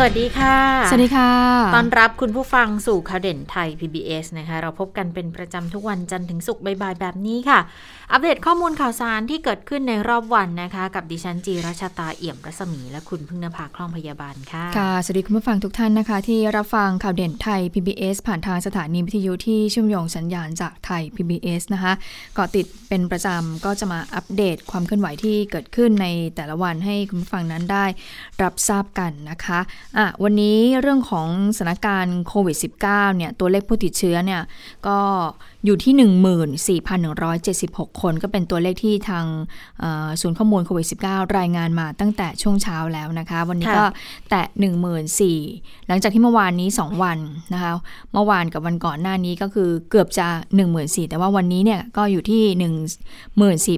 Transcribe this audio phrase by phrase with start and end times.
[0.00, 0.56] สวัสดีค่ะ
[0.90, 1.32] สวัสดีค่ะ
[1.74, 7.60] ต้อนรับคุณผู้ฟังสู่ข่าวเด่นไทย PBS นะคะ เราพบกันเป็นประจำทุกวันจันทร์ถึงศุกร์บ่ายๆแบบนี้ค่ะ
[8.12, 21.92] อัปเดตข้อมูลข่าวสารที่เกิดขึ้นในรอบวันนะคะ กับดิฉันจีรัชตาเอี่ยมรัศมีและคุณพึ่งนภาคล่องพยาบาลค่ะ ค่ะ สวัสดีคุณผู้ฟังทุกท่านนะคะ ที่รับฟังข่าวเด่นไทย PBS ผ่านทางสถานีวิทยุที่เชื่อมโยงสัญญาณจากไทย PBS นะคะ
[22.34, 27.86] เกาะติดเป็นประจำก็จะมาอัปเดตความเคลื่อนไหวที่เกิดขึ้นในแต่ละวันให้คุณผู้ฟังนั้นได้
[28.42, 29.60] รับทราบกันนะคะ
[29.96, 34.42] อะวันนี้เรื่องของสถานการณ์โควิด -19 เนี่ยตัวเลขผู้ติดเชื้อเนี่ย
[34.86, 34.98] ก็
[35.64, 39.24] อยู่ที่ 14,176 คนก็เป็นตัวเลขที่ทาง
[40.20, 43.84] ศูนย์ข้อมูลโควิด -19 รายงานมาตั้งแต่ช่วงเช้าแล้วนะคะ วันนี้ก็
[44.30, 44.44] แตะ
[45.16, 47.18] 14,000หลังจากที่เมื่อวานนี้ 2 วัน
[47.52, 47.72] นะคะ
[48.12, 50.28] เมื่อวานกับวันก่อนหน้านี้ก็คือเกือบจะ
[50.68, 52.42] 14,000แต่ว่าวันนี้เนี่ยก็อยู่ที่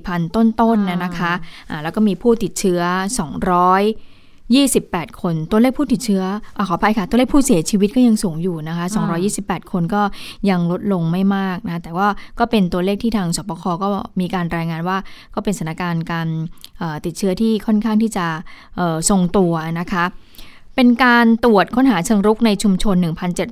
[0.00, 4.19] 14,000 ต้นๆนนะคะะแล้วก็มีผู้ติดเชื้อ 200
[4.58, 6.22] 28 คน ตัวเลขผู้ติดเชื้อ
[6.56, 8.84] อขออภัยค่ะ ตัวเลขผู้เสียชีวิตก็ยังสูงอยู่นะคะ
[9.28, 10.02] 228 คนก็
[10.50, 13.88] ยังลดลงไม่มากนะ แต่ว่าก็เป็นตัวเลขที่ทางสปคก็
[14.20, 14.96] มีการรายงานว่า
[15.34, 16.28] ก็เป็นสถานการณ์การ
[17.04, 18.26] ติดเชื้อที่ค่อนข้างที่จะ
[19.10, 20.04] ทรงตัวนะคะ
[20.76, 22.96] เป็นการตรวจค้นหาเชิงรุกในชุมชน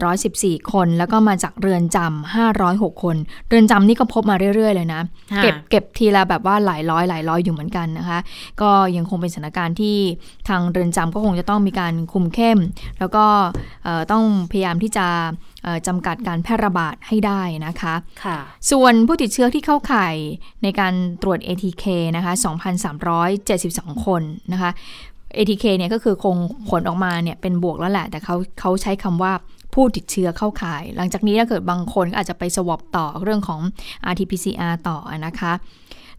[0.09, 3.17] 1,714 คน แล้วก็มาจากเรือนจำ506 คน
[3.49, 5.03] เรือนจำนี่ก็พบมาเรื่อย ๆ เลยนะ
[5.43, 8.19] เก็บเก็บทีละแบบว่าหลายร้อยหลายร้อยอยู่เหมือนกันนะคะ
[8.61, 9.97] ก็ยังคงเป็นสถานการณ์ที่
[10.49, 12.59] ทางเรือนจำก็คงจะต้องมีการคุมเข้ม
[12.99, 13.25] แล้วก็
[14.13, 15.07] ต้องพยายามที่จะ
[15.87, 17.95] จำกัดการแพร่ระบาดให้ได้นะคะ
[18.25, 18.39] ค่ะ
[18.71, 20.15] ส่วนผู้ติดเชื้อที่เข้าข่าย
[20.63, 21.85] ในการตรวจ ATK
[22.17, 22.33] นะคะ
[23.19, 24.23] 2,372 คน
[24.53, 24.71] นะคะ
[25.37, 26.37] ATK เนี่ยก็คือคง
[26.69, 29.33] ผลออกมาเนี่ยเป็นบวกแล้วแหละ แต่เขาเขาใช้คำว่า
[29.75, 33.61] ผู้ติดเชื้อเข้าข่าย หลังจากนี้ถ้าเกิดบางคนก็อาจจะไปสวอปต่อเรื่องของ
[34.11, 35.53] RT-PCR ต่อนะคะ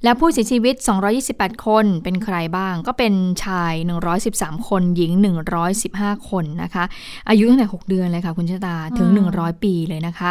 [0.04, 0.76] และผู้เสียชีวิต
[1.20, 3.74] 228 คนเป็นใครบ้าง ก็เป็นชาย
[4.22, 5.12] 113 คนหญิง
[5.72, 6.84] 115 คนนะคะ
[7.30, 10.30] อายุตั้งแต่ 6 เดือนเลยค่ะคุณชะตาถึง 100 ปีเลยนะคะ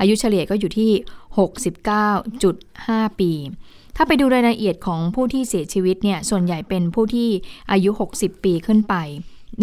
[0.00, 0.90] อายุเฉลี่ยก็อยู่ที่
[2.46, 3.32] 69.5 ปี
[3.96, 7.28] ถ้าไปดูรายละเอียดของผู้ที่เสียชีวิตเนี่ย ส่วนใหญ่เป็นผู้ที่
[7.70, 8.94] อายุ 60 ปีขึ้นไป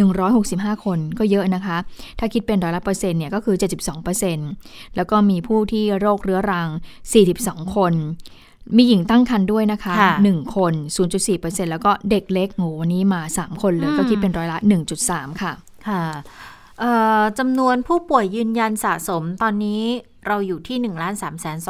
[0.05, 1.77] 165 คนก็เยอะนะคะ
[2.19, 3.55] ถ้าคิดเป็นร้อยละเปอร์เซ็นต์เนี่ยก็คือ
[4.25, 6.69] 72%แล้วก็มีผู้ที่โรคเรื้อรัง
[7.21, 7.93] 42 คน
[8.77, 10.73] มีหญิงตั้งครรภ์ด้วยนะคะคะ1คน
[11.23, 14.57] 0.4%แล้วก็เด็กเล็กโหวันนี้มา 3 คนเลยก็คิดเป็นร้อยละ
[14.99, 15.51] 1.3 ค่ะ
[15.87, 16.03] ค่ะ
[17.39, 19.83] จำนวนผู้ป่วยยืนยันสะสมตอนนี้
[20.27, 21.69] เราอยู่ที่1 3 2 2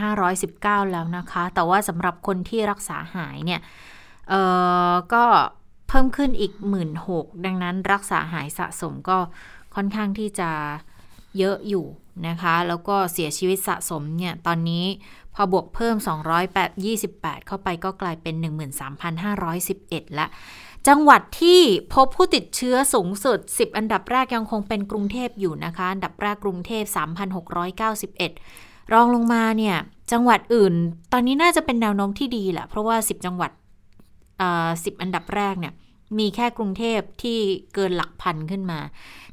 [0.00, 3.60] 5 1 9 แล้วนะคะ แต่ว่าสำหรับคนที่รักษาหายเนี่ย
[5.14, 5.24] ก็
[5.88, 6.88] เพิ่มขึ้นอีก 1 6ื่น
[7.44, 9.18] ดังนั้นรักษาหายสะสมก็
[9.74, 10.50] ค่อนข้างที่จะ
[11.38, 11.86] เยอะอยู่
[12.28, 14.84] นะคะ แล้วก็เสียชีวิตสะสมเนี่ย ตอนนี้
[15.34, 15.96] พอบวกเพิ่ม
[16.70, 18.34] 228เข้าไปก็กลายเป็น
[19.46, 20.26] 13,511 ละ
[20.88, 21.60] จังหวัดที่
[21.94, 26.84] พบผู้ติดเชื้อสูงสุด 10 อันดับแรกยังคงเป็นกรุงเทพอยู่นะคะ อันดับแรกกรุงเทพ
[28.08, 29.76] 3,691 รองลงมาเนี่ย
[30.12, 30.74] จังหวัดอื่น
[31.12, 33.50] ตอนนี้น่าจะเป็นแนวโน้มที่ดีแหละ เพราะว่า 10 จังหวัด
[34.84, 35.72] สิบอันดับแรกเนี่ย
[36.18, 37.38] มีแค่กรุงเทพที่
[37.74, 38.80] เกินหลักพันขึ้นมา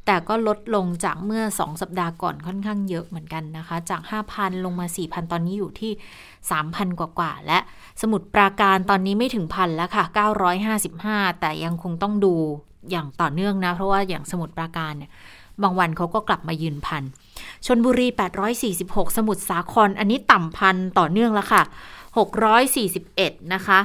[0.05, 4.01] แต่ก็ลดลงจากเมื่อ 2 สัปดาห์ก่อนค่อนข้างเยอะเหมือนกันนะคะ จาก
[4.33, 5.91] 5,000 ลงมา 4,000 ตอนนี้อยู่ที่
[6.45, 7.59] 3,000 กว่ากว่าและ
[8.01, 10.03] สมุดปราการตอนนี้ไม่ถึงพันแล้วค่ะ
[10.73, 12.33] 955 แต่ยังคงต้องดู
[12.91, 15.11] อย่างต่อเนื่องนะ เพราะว่าอย่างสมุดปราการเนี่ย
[15.61, 17.03] บางวันเขาก็กลับมายืนพัน
[17.65, 18.07] ชนบุรี
[18.61, 21.61] 846 สมุทรสาคร อันนี้ต่ำพันต่อเนื่องแล้วค่ะ
[22.77, 23.79] 641 นะคะ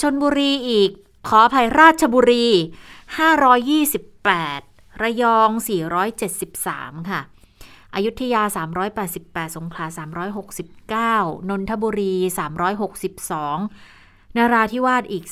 [0.00, 0.90] ชนบุรีอีก
[1.26, 2.46] ขออภัยราชบุรี
[4.08, 5.50] 528 ระยอง
[6.30, 7.20] 473 ค่ะ
[7.94, 8.42] อยุธยา
[9.00, 9.86] 388 สงขลา
[11.26, 12.14] 369 นนทบุรี
[13.00, 15.24] 362 นาราธิวาสอีก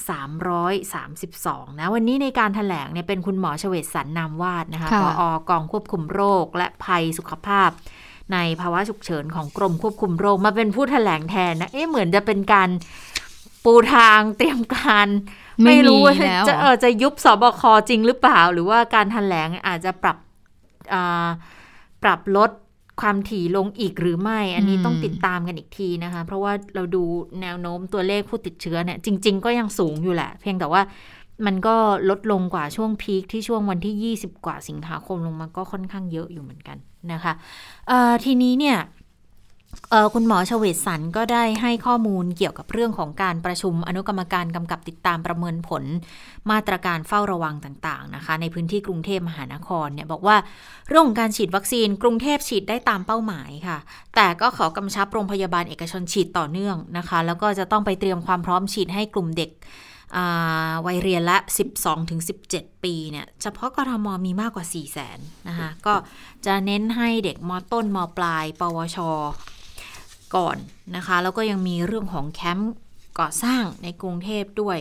[0.87, 7.71] 332 นะ วันนี้ในการถแถลงเนี่ยเป็นคุณหมอเฉวตสันนามวาดนะคะผออกองควบคุมโรคและภัยสุขภาพ
[8.33, 12.69] ในภาวะฉุกเฉินของกรมควบคุมโรคมาเป็นผู้ถแถลงแทนนะ เอ๊ะเหมือนจะเป็นการ
[13.65, 15.09] ปูทางเตรียมการ
[15.65, 16.15] ไม่รู้ว่า
[16.49, 20.17] จะเออจะยุบสบคจริงหรือเปล่า หรือว่าการถแถลงอาจจะปรับ
[22.03, 22.51] ปรับลด
[23.01, 27.05] ความถี่ลงอีกหรือไม่ อันนี้ต้องติดตามกันอีกทีนะคะ เพราะว่าเราดู
[27.41, 30.83] แนวโน้มตัวเลขผู้ติดเชื้อเนี่ยจริง ๆ ก็ยังสูงอยู่แหละ เพียงแต่ว่า
[31.47, 31.75] มันก็
[32.11, 36.77] ลดลงกว่าช่วงพีคที่ช่วงวันที่ 20 กว่าสิงหาคมลงมาก็ค่อนข้างเยอะอยู่เหมือนกัน
[37.13, 37.33] นะคะ
[38.25, 38.79] ทีนี้เนี่ย
[40.15, 45.85] คุณหมอชเวศสันก็ได้ให้ข้อมูลเกี่ยวกับเรื่องของการประชุมอนุกรรมการกำกับติดตามประเมินผล
[46.51, 50.37] มาตรการเฝ้าระวังต่าง ๆ นะคะ ในพื้นที่กรุงเทพมหานครเนี่ยบอกว่า
[50.89, 53.79] เรื่องของการฉีดวัคซีนกรุงเทพฉีดได้ตามเป้าหมายค่ะ
[54.17, 59.51] แต่ก็ขอกำชับโรงพยาบาลเอกชนฉีดต่อเนื่องนะคะ แล้วก็จะต้องไปเตรียมความพร้อมฉีดให้กลุ่มเด็ก
[60.87, 61.37] วัยเรียนละ
[62.11, 65.19] 12-17 ปีเนี่ยเฉพาะกรทมมีมากกว่า 4 0 0แสน
[65.49, 65.95] นะคะก็
[66.47, 68.99] จะเน้นให้เด็กมต้นมปลาย ปวช
[70.37, 70.57] ก่อน
[70.97, 72.73] นะคะ แล้วก็ยังมีเรื่องของแคมป์
[73.19, 74.79] ก่อสร้างในกรุงเทพด้วย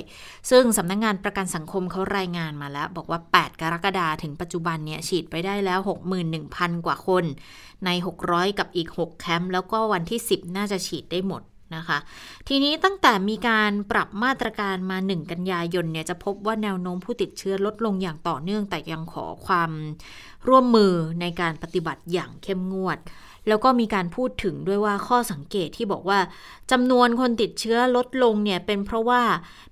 [0.49, 5.79] ซึ่งสำนักงงานประกันสังคมเขารายงานมาแล้ว บอกว่า 8 กรกฎาถึงปัจจุบันเนี่ยฉีดไปได้แล้ว
[6.31, 7.23] 61,000 กว่าคน
[7.85, 7.89] ใน
[8.25, 11.41] 600 กับอีก 6 แคมป์แล้วก็วันที่ 10 น่าจะฉีดได้หมด
[11.75, 11.97] นะคะ
[12.47, 19.71] ทีนี้ตั้งแต่มีการปรับมาตรการมา 1 กันยายนเนี่ยจะพบว่าแนวโน้มผู้ติดเชื้อลดลงอย่างต่อเนื่องแต่ยังขอความ
[20.47, 22.99] ร่วมมือในการปฏิบัติอย่างเข้มงวด
[23.47, 26.19] แล้วก็มีการพูดถึงด้วยว่าข้อสังเกตที่บอกว่า
[26.71, 29.21] จำนวนคนติดเชื้อลดลงเนี่ยเป็นเพราะว่า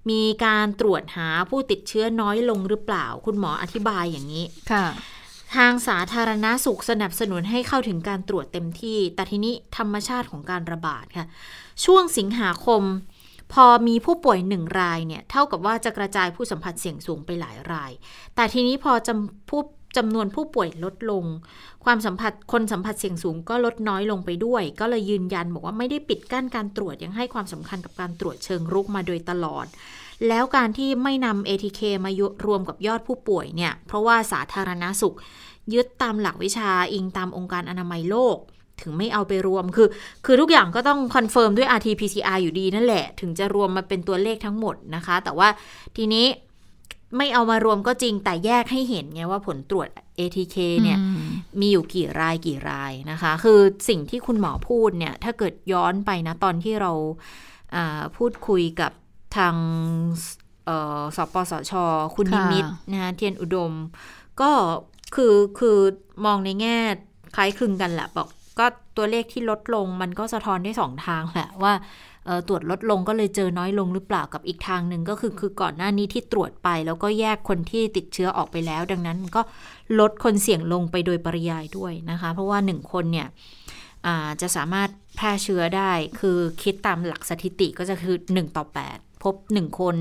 [0.10, 4.86] มีการตรวจหาผู้ติดเชื้อน้อยลงหรือเปล่า คุณหมออธิบายอย่างนี้ค่ะ
[5.56, 11.26] ทางสาธารณาสุขสนับสนุนให้เข้าถึงการตรวจเต็มที่ แต่ทีนี้ธรรมชาติของการระบาดค่ะ
[11.86, 12.84] ช่วงสิงหาคม
[13.54, 17.92] พอมีผู้ป่วยหนึ่งรายเนี่ย เท่ากับว่าจะกระจายผู้สัมผัสเสี่ยงสูงไปหลายราย
[18.36, 19.62] แต่ทีนี้พอจำผู้
[19.98, 21.26] จำนวนผู้ป่วยลดลง
[21.86, 29.66] ความสัมผัสคนสัมผัสเสี่ยงสูงก็ลดน้อยลงไปด้วย ก็เลยยืนยันบอกว่าไม่ได้ปิดกั้นการตรวจยังให้ความสำคัญกับการตรวจเชิงรุกมาโดยตลอด
[30.28, 32.12] แล้วการที่ไม่นำ ATK มา
[32.46, 35.16] รวมกับยอดผู้ป่วยเนี่ยเพราะว่าสาธารณาสุข
[35.74, 38.38] ยึดตามหลักวิชาอิงตามองค์การอนามัยโลก
[38.82, 39.88] ถึงไม่เอาไปรวมคือ
[40.26, 45.50] คือทุกอย่างก็ต้อง confirm ด้วย RT-PCR อยู่ดีนั่นแหละ ถึงจะรวมมาเป็นตัวเลขทั้งหมดนะคะ แต่ว่า
[45.98, 46.26] ทีนี้
[47.18, 49.90] ไม่เอามารวมก็จริงแต่แยกให้เห็นไงว่าผลตรวจ
[50.20, 51.00] ATK เนี่ย
[51.60, 56.92] มีอยู่กี่รายกี่รายนะคะ คือสิ่งที่คุณหมอพูดเนี่ย ถ้าเกิดย้อนไปนะตอนที่เรา
[58.18, 58.92] พูดคุยกับ
[59.38, 59.56] ทาง
[61.16, 61.74] สปสช
[62.16, 63.74] คุณนิมิตนะเทียนอุดม
[64.42, 64.52] ก็
[65.16, 65.78] คือคือ
[66.26, 66.78] มองในแง่
[67.36, 68.28] คล้ายคลึงกันแหละบอก
[68.60, 68.66] ก็
[68.98, 71.74] ตัวเลขที่ลดลงมันก็สะท้อนได้สองทางแหละว่า
[72.48, 79.42] ตรวจลดลงก็เลยเจอน้อยลงหรือเปล่ากับอีกทางหนึ่งก็คือคือก่อนหน้านี้ที่ตรวจไป แล้วก็แยกคนที่ติดเชื้อออกไปแล้ว ดังนั้นก็
[80.00, 83.28] ลดคนเสี่ยงลงไปโดยปริยายด้วยนะคะ เพราะว่า 1 คนเนี่ย
[84.42, 89.96] จะสามารถแพร่เชื้อได้คือคิดตามหลักสถิติก็จะคือ 1 ต่อ 8 พบ 1 คน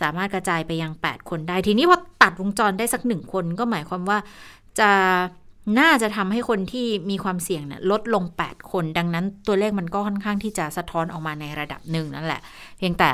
[0.00, 4.18] สามารถกระจายไปยัง 8 คนได้ ทีนี้พอตัดวงจรได้สักหนึ่งคนก็หมายความว่า
[4.80, 4.90] จะ
[5.78, 12.40] น่าจะทำให้คนที่มีความเสี่ยงเนี่ยลดลง 8 คน ดังนั้นตัวเลขมันก็ค่อนข้างที่จะสะท้อนออกมาในระดับหนึ่งนั่นแหละ
[12.78, 13.10] เพียงแต่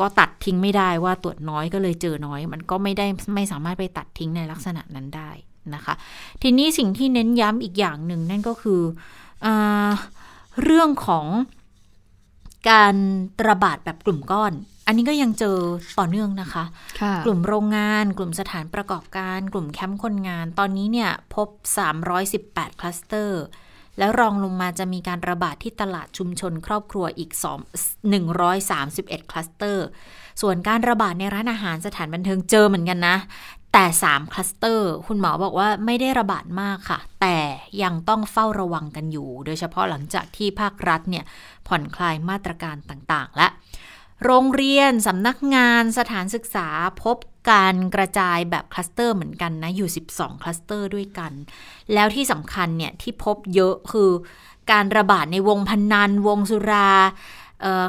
[0.00, 5.30] ก็ตัดทิ้งไม่ได้ว่าตรวจน้อยก็เลยเจอน้อย มันก็ไม่ได้ไม่สามารถไปตัดทิ้งในลักษณะนั้นได้
[5.74, 5.94] นะคะ
[6.42, 8.80] ทีนี้สิ่งที่เน้นย้ำอีกอย่างหนึ่งนั่นก็คือ
[9.44, 9.46] อ
[10.62, 11.26] เรื่องของ
[12.70, 12.94] การ
[13.48, 14.52] ระบาดแบบกลุ่มก้อน
[14.90, 15.58] อันนี้ก็ยังเจอ
[15.98, 16.64] ต่อเนื่องนะคะ
[17.00, 21.48] คะกลุ่มโรงงาน กลุ่มสถานประกอบการ กลุ่มแคมป์คนงาน ตอนนี้เนี่ยพบ
[22.14, 23.42] 318 คลัสเตอร์
[23.98, 27.30] แล้วรองลงมาจะมีการระบาดที่ตลาดชุมชนครอบครัวอีก
[27.98, 29.86] 2 131 คลัสเตอร์
[30.40, 33.16] ส่วนการระบาดในร้านอาหารสถานบันเทิงเจอเหมือนกันนะ
[33.72, 37.38] แต่ 3 คลัสเตอร์ คุณหมอบอกว่าไม่ได้ระบาดมากค่ะ แต่
[37.82, 41.24] ยังต้องเฝ้าระวังกันอยู่ โดยเฉพาะหลังจากที่ภาครัฐเนี่ย
[41.68, 43.48] ผ่อนคลายมาตรการต่างๆ และ
[44.24, 46.68] โรงเรียนสำนักงานสถานศึกษา
[47.02, 47.16] พบ
[47.50, 51.32] การกระจายแบบคลัสเตอร์เหมือนกันนะอยู่ 12 คลัสเตอร์ด้วยกัน
[51.94, 54.10] แล้วที่สำคัญเนี่ยที่พบเยอะคือ
[54.72, 56.90] การระบาดในวงพนัน วงสุรา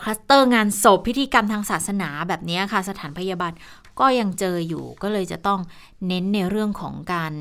[0.03, 3.51] คลัสเตอร์งานศพพิธีกรรมทางศาสนาแบบนี้ค่ะ สถานพยาบาล
[3.99, 5.59] ก็ยังเจออยู่ก็เลยจะต้อง
[6.07, 7.33] เน้นในเรื่องของการ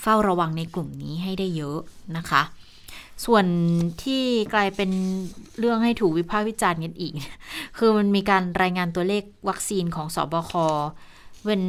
[0.00, 1.78] เฝ้าระวังในกลุ่มนี้ให้ได้เยอะ
[2.16, 2.42] นะคะ
[3.26, 3.44] ส่วน
[4.02, 4.22] ที่
[4.54, 4.90] กลายเป็น
[5.58, 7.12] เรื่องให้ถูกวิพากษ์วิจารณ์กันอีก
[7.78, 10.52] คือมันมีการรายงานตัวเลขวัคซีนของศบค
[11.44, 11.62] เป็น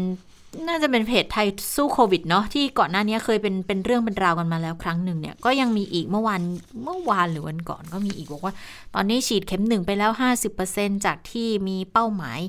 [0.68, 6.42] น่าจะเป็นเพจไทยสู้โควิดเนาะที่ก่อนหน้านี้เคยเป็นเป็นเรื่องเป็นราวกันมาแล้วครั้งหนึ่งเนี่ยก็ยังมีอีกเมื่อวาน
[6.84, 8.54] เมื่อวานหรือวันก่อนก็มีอีกบอกว่า
[8.96, 10.12] ตอนนี้ฉีดเข็มหนึ่งไปแล้ว
[10.58, 12.40] 50%จากที่มีเป้าหมาย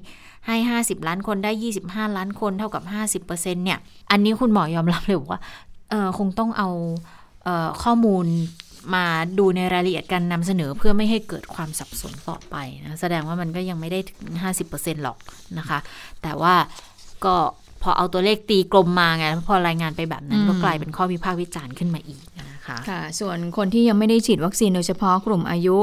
[0.47, 1.53] ให้ 50 ล้านคนได้
[1.83, 2.83] 25 ล้านคนเท่ากับ
[3.23, 3.79] 50%เนี่ย
[4.11, 5.41] อันนี้คุณหมอยอมรับเลยว่า
[5.91, 6.69] เออคงต้องเอา
[7.45, 8.27] เออข้อมูล
[8.95, 9.05] มา
[9.39, 14.35] ดูในรายละเอียดการนำเสนอเพื่อไม่ให้เกิดความสับสนต่อไปนะแสดงว่ามันก็ยังไม่ได้ถึง
[14.69, 15.19] 50%หรอก
[15.59, 15.79] นะคะ
[16.23, 16.55] แต่ว่า
[17.25, 17.37] ก็
[17.83, 25.77] พอเอาตัวเลขตีกลมมาไงพอรายงานไปแบบนั้นก็กลายเป็นข้อวิพากษ์วิจารณ์ขึ้นมาอีกนะนะคะค่ะส่วนคนที่ยังไม่ได้ฉีดวัคซีนโดยเฉพาะกลุ่มอายุ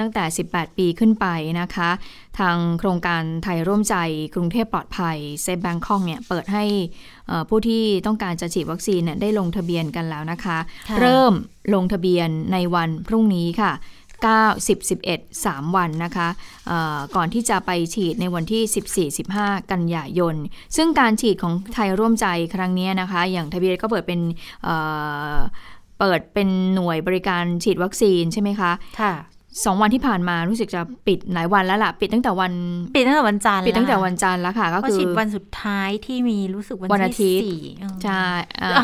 [0.00, 1.26] ตั้งแต่ 18 ปีขึ้นไป
[1.60, 1.90] นะคะ
[2.38, 3.96] ทางโครงการไทยร่วมใจ
[4.34, 6.64] กรุงเทพปลอดภัย Safe Bangkok เนี่ยเปิดให้
[7.48, 10.58] ผู้ที่ต้องการจะฉีดวัคซีนเนี่ยได้ลงทะเบียนกันแล้วนะคะ
[11.00, 11.32] เริ่ม
[11.74, 13.72] ลงทะเบียนในวันพรุ่งนี้ค่ะ
[14.26, 16.28] 9 10 11 3 วันนะคะ
[17.16, 20.34] ก่อนที่จะไปฉีดในวันที่ 14 15 กันยายน
[20.76, 24.20] ซึ่งการฉีดของไทยร่วมใจครั้งนี้นะคะ อย่างทะเบียนก็เปิดเป็น
[25.98, 29.14] เปิดเป็นหน่วยบริการฉีดวัคซีนใช่ไหมคะ ค่ะ
[29.64, 32.52] สองวันที่ผ่านมารู้สึกจะปิดหลายวันแล้วล่ะ ปิดตั้งแต่วัน
[32.94, 37.48] ปิดตั้งแต่วันจันทร์ปิดตั้งแต่วันจันทร์แล้วค่ะ ก็คือฉีดวันสุดท้ายที่มีรู้สึกวันอาทิตย์
[38.04, 38.24] ใช่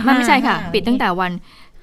[0.02, 1.32] ไม่ไม่ใช่ค่ะ ปิดตั้งแต่วัน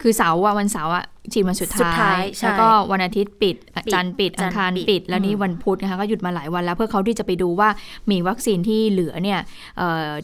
[0.02, 3.56] คือเสาร์วันเสาร์อะ ฉีดวันสุดท้าย แล้วก็วันอาทิตย์ปิด
[3.94, 7.70] จันทร์ปิด อังคารปิด แล้วนี่วันพุธนะคะก็หยุดมาหลายวันแล้วเพื่อเขาที่จะไปดูว่า
[8.12, 9.40] มีวัคซีนที่เหลือเนี่ย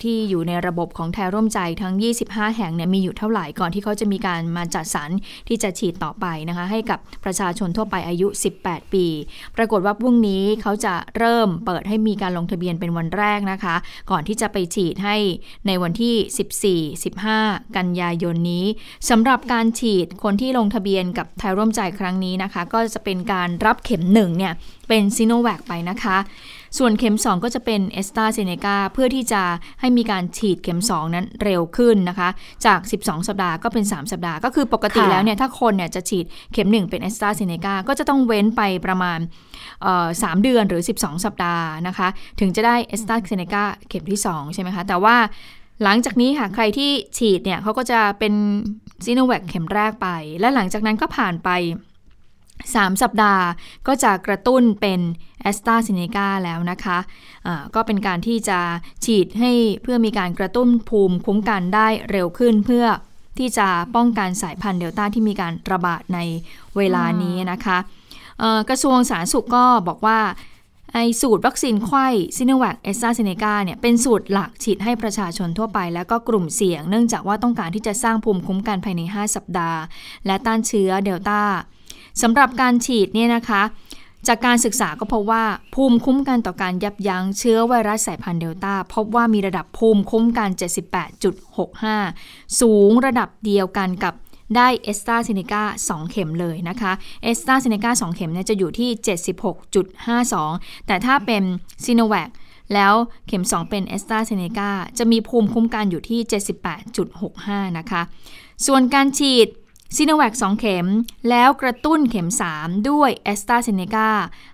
[0.03, 1.93] ที่อยู่ในระบบของแทร่วมใจทั้ง
[2.25, 5.09] 25 แห่งเนี่ยมีอยู่เท่าไหร่ก่อนที่เขาจะมีการมาจัดสรร
[5.47, 8.27] ที่จะฉีดต่อไปนะคะ ให้กับประชาชนทั่วไปอายุ
[8.61, 9.05] 18 ปี
[9.55, 13.75] ปรากฏว่าพรุ่งนี้เขาจะเริ่มเปิดให้มีการลงทะเบียนเป็นวันแรกนะคะ
[14.11, 15.15] ก่อนที่จะไปฉีดให้
[15.67, 18.65] ในวันที่ 14 15 กันยายนนี้
[19.09, 20.86] สำหรับการฉีดคนที่ลงทะเบียน
[21.17, 24.53] กับไทยร่วมใจครั้งนี้นะคะ ก็จะเป็นการรับเข็มหนึ่งเนี่ย
[24.87, 26.17] เป็นซิโนแวคไปนะคะ
[26.77, 29.41] ส่วนเข็ม 2 ก็จะเป็นแอสตราเซเนกาเพื่อที่จะ
[29.79, 32.29] ให้มีการฉีดเข็ม 2 นั้นเร็วขึ้นนะคะ
[32.65, 39.19] จาก 12 สัปดาห์ก็เป็น 3 สัปดาห์ก็คือปกติแล้วเนี่ยถ้าคนเนี่ยจะฉีดเข็ม 1 เป็นแอสตราเซเนกาก็จะต้องเว้นไปประมาณ
[40.23, 42.07] สามเดือนหรือ 12 สัปดาห์นะคะ
[42.39, 45.15] ถึงจะได้แอสตราเซเนกาเข็มที่ 2 ใช่ไหมคะ แต่ว่า
[45.83, 48.33] หลังจากนี้ค่ะใครที่ฉีดเนี่ยเขาก็จะเป็น
[49.05, 50.07] ซิโนแวคเข็มแรกไป
[50.39, 51.49] และหลังจากนั้นก็ผ่านไป
[52.25, 53.43] 3 สัปดาห์
[53.87, 54.99] ก็จะกระตุ้นเป็น
[55.41, 58.59] แอสตราเซเนกาแล้วนะคะก็เป็นการที่จะ
[59.05, 62.85] ฉีดให้เพื่อมีการกระตุ้นภูมิคุ้มกันได้เร็วขึ้นเพื่อ
[63.37, 66.19] ที่จะป้องกันสายพันธุ์เดลต้าที่มีการระบาดใน
[66.77, 67.77] เวลานี้นะคะ
[68.69, 70.19] กระทรวงสาธารณสุขก็บอกว่า
[70.93, 79.79] ไอ้สูตรวัคซีนไขว้ซิโนแวคแอสตราเซเนกาเนี่ยเป็นสูตรหลักฉีดให้ประชาชนทั่วไป แล้วก็กลุ่มเสี่ยง เนื่องจากว่าต้องการที่จะสร้างภูมิคุ้มกันภายใน 5 สัปดาห์
[80.25, 81.41] และต้านเชื้อเดลต้า
[82.21, 83.63] สำหรับการฉีดเนี่ยนะคะ
[84.27, 85.43] จากการศึกษาก็พบว่า
[85.75, 90.49] ภูมิคุ้มกันต่อการยับยั้งเชื้อไวรัสสายพันธุ์เดลต้าพบว่ามีระดับภูมิคุ้มกัน
[91.75, 94.13] 78.65 สูงระดับเดียวกันกับ
[94.55, 96.91] ได้แอสตราเซเนกา2เข็มเลยนะคะ
[97.23, 98.89] แอสตราเซเนกา2เข็มเนี่ยจะอยู่ที่
[100.09, 101.43] 76.52 แต่ถ้าเป็น
[101.85, 102.29] ซิโนแวค
[102.73, 102.93] แล้ว
[103.27, 106.19] เข็ม 2 เป็นแอสตราเซเนกาจะมีภูมิคุ้มกันอยู่ที่
[106.99, 108.01] 78.65 นะคะ
[108.65, 109.47] ส่วนการฉีด
[109.95, 110.87] ซีโนแวค2เข็ม
[111.29, 114.09] แล้วกระตุ้นเข็ม 3 ด้วยแอสตราเซเนกา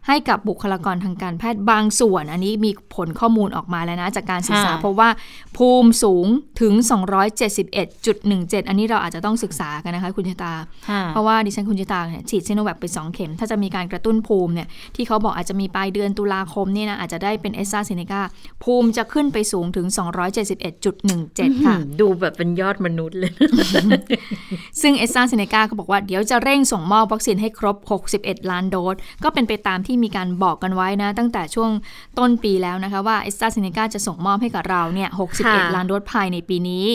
[0.08, 5.10] ให้กับบุคลากรทางการแพทย์บางส่วน อันนี้มีผลข้อมูลออกมาแล้วนะ จากการศึกษาเพราะว่า
[5.58, 6.26] ภูมิสูง
[6.62, 6.74] ถึง
[7.52, 10.54] 271.17 อันนี้เราอาจจะต้องศึกษากันนะคะคุณชะตา
[11.10, 18.22] เพราะว่าดิฉันคุณชะตาเนี่ยฉีดซีโนแวคไป 2 เข็ม ถ้าจะมีการกระตุ้นภูมิเนี่ยที่เขาบอกอาจจะมีปลายเดือนตุลาคมนี่นะอาจจะได้เป็นแอสตราเซเนกา
[18.64, 19.88] ภูมิจะขึ้นไปสูงถึง
[20.56, 23.32] 271.17 ค่ะ ดูแบบเป็นยอดมนุษย์เลย
[24.82, 27.78] ซึ่งแอสตราเซเนกาเขาบอกว่าเดี๋ยวจะเร่งส่งมอบวัคซีนให้ครบ
[28.14, 31.72] 61 ล้านโดส ก็เป็นไปตามที่มีการบอกกันไว้นะ ตั้งแต่ช่วง
[32.20, 35.10] ต้นปีแล้วนะคะว่าเอสตราเซเนกาจะส่งมอบให้กับเราเนี่ย
[35.42, 36.86] 61 ล้านโดสภายในปีนี้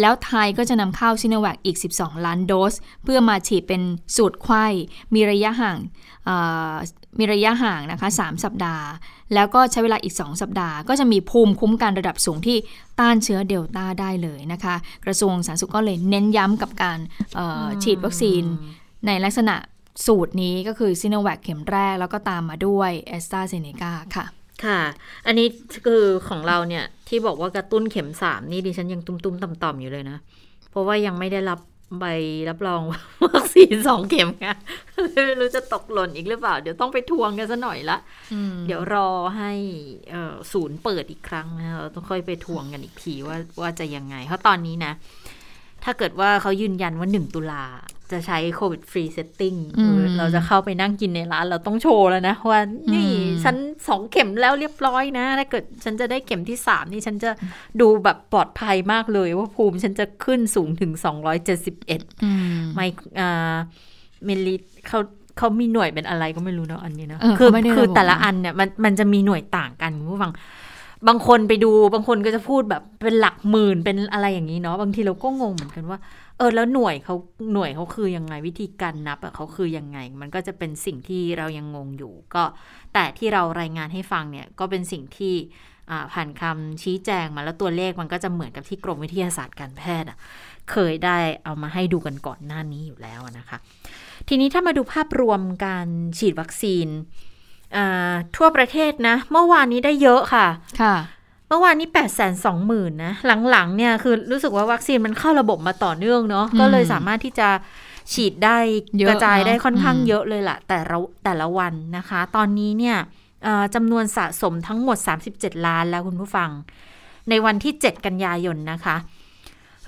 [0.00, 2.74] แล้วไทยก็จะนำเข้าซิโนแวคอีก 12 ล้านโดส
[3.04, 3.82] เพื่อมาฉีดเป็น
[4.16, 4.66] สูตรไข้
[5.14, 5.78] มีระยะห่าง
[7.18, 8.86] มีระยะห่างนะคะ 3 สัปดาห์
[9.34, 12.56] แล้วก็ใช้เวลาอีก 2 สัปดาห์ ก็จะมีภูมิคุ้มกันระดับสูงที่
[13.00, 14.74] ต้านเชื้อเดลต้าได้เลยนะคะ
[15.06, 16.98] กระทรวงสาธารณสุขก็เลยเน้นย้ำกับการ
[17.82, 18.42] ฉีดวัคซีน
[19.06, 19.56] ในลักษณะ
[20.06, 24.26] สูตรนี้ก็คือซิโนแวคเข็มแรก แล้วก็ตามมาด้วยแอสตราเซเนกาค่ะ
[24.64, 24.80] ค่ะ
[25.26, 25.46] อันนี้
[25.86, 30.18] คือของเราเนี่ย ที่บอกว่ากระตุ้นเข็มสามนี่ดิฉันยังตุ้มๆต่อมๆอยู่เลยนะ
[30.70, 31.58] เพราะว่ายังไม่ได้รับ
[31.98, 32.04] ใบ
[32.48, 32.80] รับรอง
[33.24, 34.56] วัคซีนสองเข็มค่ะ
[35.24, 37.98] ไม่รู้จะตกหล่นอีกหรือเปล่า เดี๋ยวต้องไปทวงกันซะหน่อยละ
[38.66, 39.52] เดี๋ยวรอให้
[40.52, 44.92] ศูนย์เปิดอีกครั้งนะเราต้องค่อยไปทวงกันอีกทีว่าว่าจะยังไง เพราะตอนนี้นะ
[45.84, 47.64] ถ้าเกิดว่าเขายืนยันว่าหนึ่งตุลา
[48.12, 49.54] จะใช้ COVID free setting
[50.18, 52.60] เราจะเข้าไปนั่งกินในร้าน เราต้องโชว์แล้วนะว่า
[52.94, 53.10] นี่
[53.44, 53.56] ฉัน
[53.88, 57.30] สองเข็มแล้วเรียบร้อยนะถ้าเกิดฉันจะได้เข็มที่สามนี่ฉันจะ
[57.80, 62.00] ดูแบบปลอดภัยมากเลย ว่าภูมิฉันจะขึ้นสูงถึงสองร้อยเจ็ดสิบเอ็ด
[62.74, 62.80] ไม
[64.26, 64.54] มิลลิ
[64.88, 65.00] เขา
[65.38, 70.32] เขามีหน่วยเป็นอะไรก็ไม่รู้เนาะอันนี้เนาะคือคือแต่ละอันเนี่ยมันมันจะมีหน่วยต่างกันผู้ฟัง
[71.08, 77.14] บางคนไปดูบางคนก็จะพูดแบบเป็นหลักหมื่นเป็นอะไรอย่างนี้เนาะบางทีเราก็งงเหมือนกันว่าเออแล้วหน่วยเขา
[77.52, 82.44] หน่วยเขาคือยังไงวิธีการนับเขาคือยังไง มันก็จะเป็นสิ่งที่เรายังงงอยู่ ก็
[82.94, 85.34] แต่ที่เรารายงานให้ฟังเนี่ยก็เป็นสิ่งที่
[86.12, 90.08] ผ่านคำชี้แจงมาแล้วตัวเลขมันก็จะเหมือนกับที่กรมวิทยาศาสตร์การแพทย์
[90.70, 93.58] เคยได้เอามาให้ดูกันก่อนหน้านี้อยู่แล้วนะคะ
[94.28, 96.86] ทีนี้ถ้ามาดูภาพรวมการฉีดวัคซีน
[98.36, 100.46] ทั่วประเทศนะ เมื่อวานนี้ได้เยอะค่ะ
[100.80, 100.94] ค่ะ
[101.52, 103.12] มื่อวานนี้8ปดแสนสองหมื่นนะ
[103.50, 107.48] หลังๆเนี่ยคือรู้สึกว่าวัคซีนมันเข้าระบบมาต่อเนื่องเนาะอืมก็เลยสามารถที่จะ
[108.12, 108.56] ฉีดได้
[108.98, 112.96] เยอะกระจายได้เนอะค่อนข้างอืมเยอะเลยล่ะ แต่ละแต่ละวันนะคะ ตอนนี้เนี่ย
[113.44, 114.98] เอ่อจำนวนสะสมทั้งหมด
[115.32, 116.50] 37 ล้านแล้วคุณผู้ฟัง
[117.30, 118.96] ในวันที่ 7 กันยายนนะคะ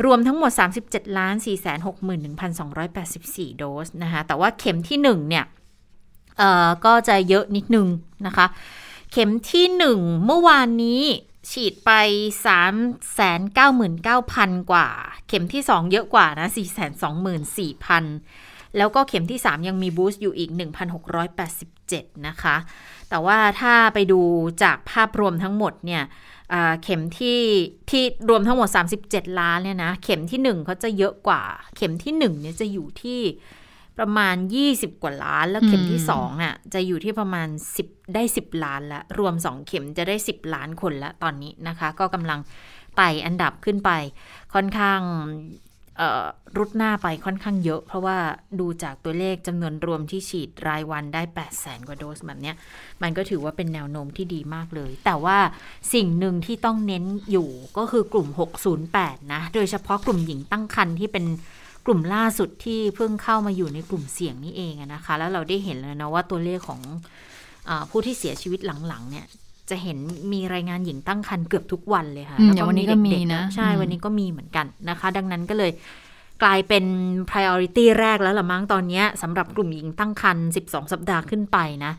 [0.04, 0.50] รวมทั้งหมด
[0.84, 1.34] 37 ล้าน
[2.66, 5.44] 461,284 โดสนะคะ แต่ว่าเข็มที่ 1 เนี่ย
[6.38, 7.86] เอ่อก็จะเยอะนิดนึง
[8.26, 8.46] นะคะ
[9.12, 9.64] เข็มที่
[9.96, 11.02] 1 เมื่อวานนี้
[11.50, 11.90] ฉีดไป
[13.54, 14.88] 399,000 กว่า
[15.28, 16.48] เข็มที่ 2 เยอะกว่านะ
[17.42, 20.50] 424,000 แล้วก็เข็มที่ 3 ยังมีบูสต์อยู่อีก
[21.38, 22.56] 1,687 นะคะ
[23.08, 24.20] แต่ว่าถ้าไปดู
[24.62, 26.02] จากภาพรวมทั้งหมดเนี่ย
[26.82, 27.40] เข็มที่
[27.90, 28.68] ที่รวมทั้งหมด
[29.04, 31.42] 37 ล้านเนี่ยนะ เข็มที่ 1 เขาจะเยอะกว่า
[31.76, 33.20] เข็มที่ 1 เนี่ยจะอยู่ที่
[33.98, 34.36] ประมาณ
[34.68, 37.48] 20 กว่าล้าน แล้วเข็มที่อืม2น่ะจะอยู่ที่ประมาณ
[37.80, 42.40] 10 ได้ 10 ล้านละรวม 2 เข็มจะได้ 10 ล้านคนละตอนนี้นะคะ ก็กำลัง
[42.96, 43.90] ไต่อันดับขึ้นไป
[44.54, 45.00] ค่อนข้าง
[45.98, 46.24] เอ่อ
[46.56, 48.16] รุดหน้าไปค่อนข้างเยอะ เพราะว่า
[48.60, 52.56] ดูจากตัวเลขจำนวนรวมที่ฉีดรายวันได้ 8 0 0แสนกว่าโดสแบบเนี้ย
[53.02, 55.38] มันก็ถือว่าเป็นแนวโน้มที่ดีมากเลย แต่ว่า
[55.94, 57.48] สิ่งหนึ่งที่ต้องเน้นอยู่
[57.78, 58.28] ก็คือกลุ่ม
[58.80, 61.24] 608 นะ โดยเฉพาะกลุ่มหญิงตั้งครรภ์ที่เป็น
[61.86, 66.80] กลุ่มล่าสุดที่เพิ่งเข้ามาอยู่ในกลุ่มเสี่ยงนี่เองอะนะคะ แล้วเราได้เห็นแล้วนะว่าตัวเลขของ
[67.68, 69.26] อาผู้ที่เสียชีวิตหลังๆ เนี่ย
[69.70, 69.98] จะเห็น
[70.32, 75.72] มีรายงานหญิงตั้งครรภ์เกือบทุกวันเลยค่ะอืมแล้วอย่างวันนี้ก็มีเด็ๆนะใช่อืมวันนี้ก็มีเหมือนกันนะคะ ดังนั้นก็เลย
[76.42, 76.84] กลายเป็น
[77.30, 81.92] priority แรกแล้วละมั้งตอนเนี้ยสำหรับกลุ่มหญิงตั้งครรภ์12 สัปดาห์ขึ้นไปนะ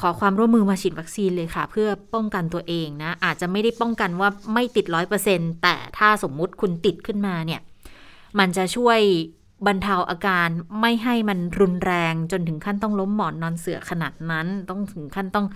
[0.00, 7.60] ขอความร่วมมือมาฉีดวัคซีนเลยค่ะ เพื่อป้องกันตัวเองนะ อาจจะไม่ได้ป้องกันว่าไม่ติดร้อยเปอร์เซ็นแต่ถ้าสมมุติคุณติดขึ้นมาเนี่ย
[8.38, 9.00] มันจะช่วย
[9.66, 10.48] บรรเทาอาการ
[10.80, 15.46] ไม่ให้มันรุนแรงจนถึงขั้นต้องล้มหมอนนอนเสือขนาดนั้น ต้องถึงขั้นต้อง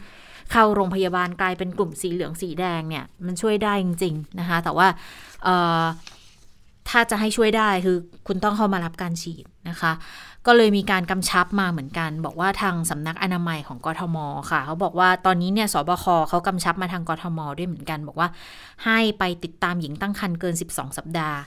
[0.53, 4.87] เข้าโรงพยาบาลกลายเป็นกลุ่มสีเหลืองสีแดงเนี่ยมันช่วยได้จริงๆนะคะ แต่ว่า
[6.89, 9.93] ถ้าจะให้ช่วยได้คือคุณต้องเข้ามารับการฉีดนะคะ
[10.47, 14.17] ก็เลยมีการกำชับมาเหมือนกัน บอกว่าทางสำนักอนามัยของกทม
[14.51, 18.29] ค่ะ เขาบอกว่าตอนนี้เนี่ยสบคเขากำชับมาทางกทมด้วยเหมือนกัน บอกว่า
[18.85, 21.39] ให้ไปติดตามหญิงตั้งครรภ์เกิน 12 สัปดาห์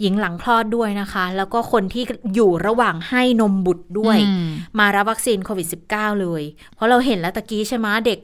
[0.00, 2.04] หญิงหลังคลอดด้วยนะคะ แล้วก็คนที่
[2.34, 6.42] อยู่ระหว่างให้นมบุตรด้วยอืมมารับวัคซีนโควิด -19 เลย
[6.74, 8.18] เพราะเราเห็นแล้วตะกี้ใช่ไหมเด็ก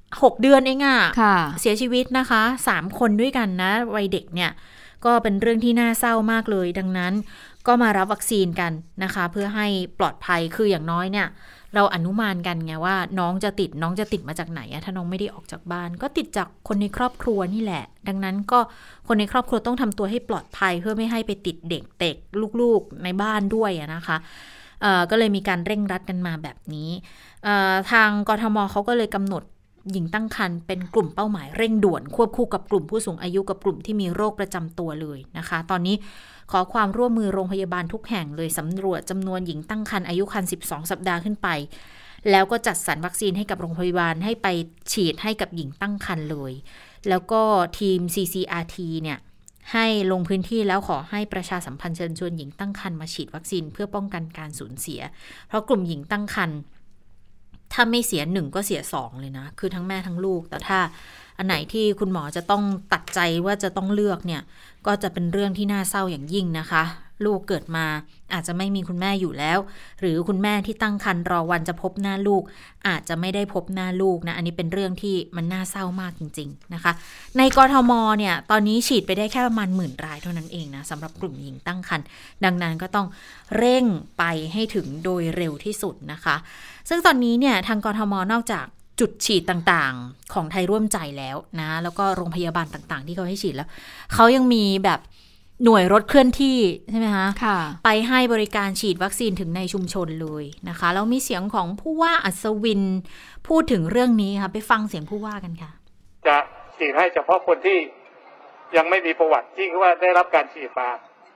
[0.00, 4.50] 6เดือนเองอะค่ะ เสียชีวิตนะคะ3คนด้วยกันนะ วัยเด็กเนี่ย
[5.04, 7.12] ก็เป็นเรื่องที่น่าเศร้ามากเลย ดังนั้น
[7.66, 9.66] ก็มารับวัคซีนกันนะคะ เพื่อให้
[9.98, 11.26] ปลอดภัยคืออย่างน้อยเนี่ย
[11.76, 18.58] เราอนุมานกันไงว่า น้องจะติดน้องจะติดมาจากไหนอะถ้าน้องไม่ได้ออกจากบ้าน ก็ติดจากคนในครอบครัวนี่แหละ ดังนั้นก็
[19.08, 22.16] คนในครอบครัวต้องทำตัวให้ปลอดภัยเพื่อไม่ให้ไปติดเด็กเด็ก
[22.60, 24.16] ลูกๆในบ้านด้วยนะคะ
[25.10, 26.90] ก็เลยมีการเร่งรัดกันมาแบบนี้
[27.90, 29.42] ทางกทมเขาก็เลยกำหนด
[29.92, 35.96] หญิงตั้งครรภ์เป็นกลุ่มเป้าหมายเร่งด่วน ควบคู่กับกลุ่มผู้สูงอายุกับกลุ่มที่มีโรคประจำตัวเลยนะคะ ตอนนี้
[36.50, 41.48] ขอความร่วมมือโรงพยาบาลทุกแห่งเลยสำรวจจำนวนหญิงตั้งครรภ์อายุครรภ์12 สัปดาห์ขึ้นไป
[42.30, 44.48] แล้วก็จัดสรรวัคซีนให้กับโรงพยาบาลให้ไป
[44.92, 46.52] ฉีดให้กับหญิงตั้งครรภ์เลย
[47.08, 47.42] แล้วก็
[47.78, 49.18] ทีม CCRT เนี่ย
[49.72, 55.00] ให้ลงพื้นที่แล้วขอให้ประชาสัมพันธ์เชิญชวนหญิงตั้งครรภ์มาฉีดวัคซีนเพื่อป้องกันการสูญเสีย
[55.48, 56.58] เพราะกลุ่มหญิงตั้งครรภ์
[57.72, 60.78] ถ้าไม่เสียหนึ่งก็เสียสองเลยนะ คือทั้งแม่ทั้งลูก แต่ถ้า
[61.38, 64.42] อันไหนที่คุณหมอจะต้องตัดใจว่าจะต้องเลือกเนี่ย
[64.86, 66.84] ก็จะเป็นเรื่องที่น่าเศร้าอย่างยิ่งนะคะ
[67.26, 67.86] ลูกเกิดมา
[68.34, 69.58] อาจจะไม่มีคุณแม่อยู่แล้ว
[70.00, 72.42] หรือคุณแม่ที่ตั้งครรภ์รอวันจะพบหน้าลูก
[72.88, 76.92] อาจจะไม่ได้พบหน้าลูกนะ อันนี้เป็นเรื่องที่มันน่าเศร้ามากจริง ๆนะคะ
[77.38, 82.06] ในกรทมเนี่ย ตอนนี้ฉีดไปได้แค่ประมาณหมื่นรายเท่านั้นเองนะสำหรับกลุ่มหญิงตั้งครรภ์
[82.44, 83.06] ดังนั้นก็ต้อง
[83.56, 83.84] เร่ง
[84.18, 86.36] ไปให้ถึงโดยเร็วที่สุดนะคะ
[86.88, 88.66] ซึ่งตอนนี้เนี่ยทางกรทมนอกจาก
[89.00, 93.68] จุดฉีดต่างๆ ของไทยร่วมใจแล้วนะ แล้วก็โรงพยาบาลต่างๆ ที่เขาให้ฉีดแล้ว
[94.14, 95.00] เขายังมีแบบ
[95.64, 96.58] หน่วยรถเคลื่อนที่
[96.90, 102.82] ใช่ไหมคะค่ะไปให้บริการฉีดวัคซีนถึงในชุมชนเลยนะคะแล้วมีเสียงของผู้ว่าอัศวิน
[103.48, 105.70] พูดถึงเรื่องนี้ค่ะ ไปฟังเสียงผู้ว่ากันค่ะ
[106.26, 106.36] จะ
[106.76, 107.78] ฉีดให้เฉพาะคนที่
[108.76, 110.88] ยังไม่มีประวัติที่ว่าได้รับการฉีดมา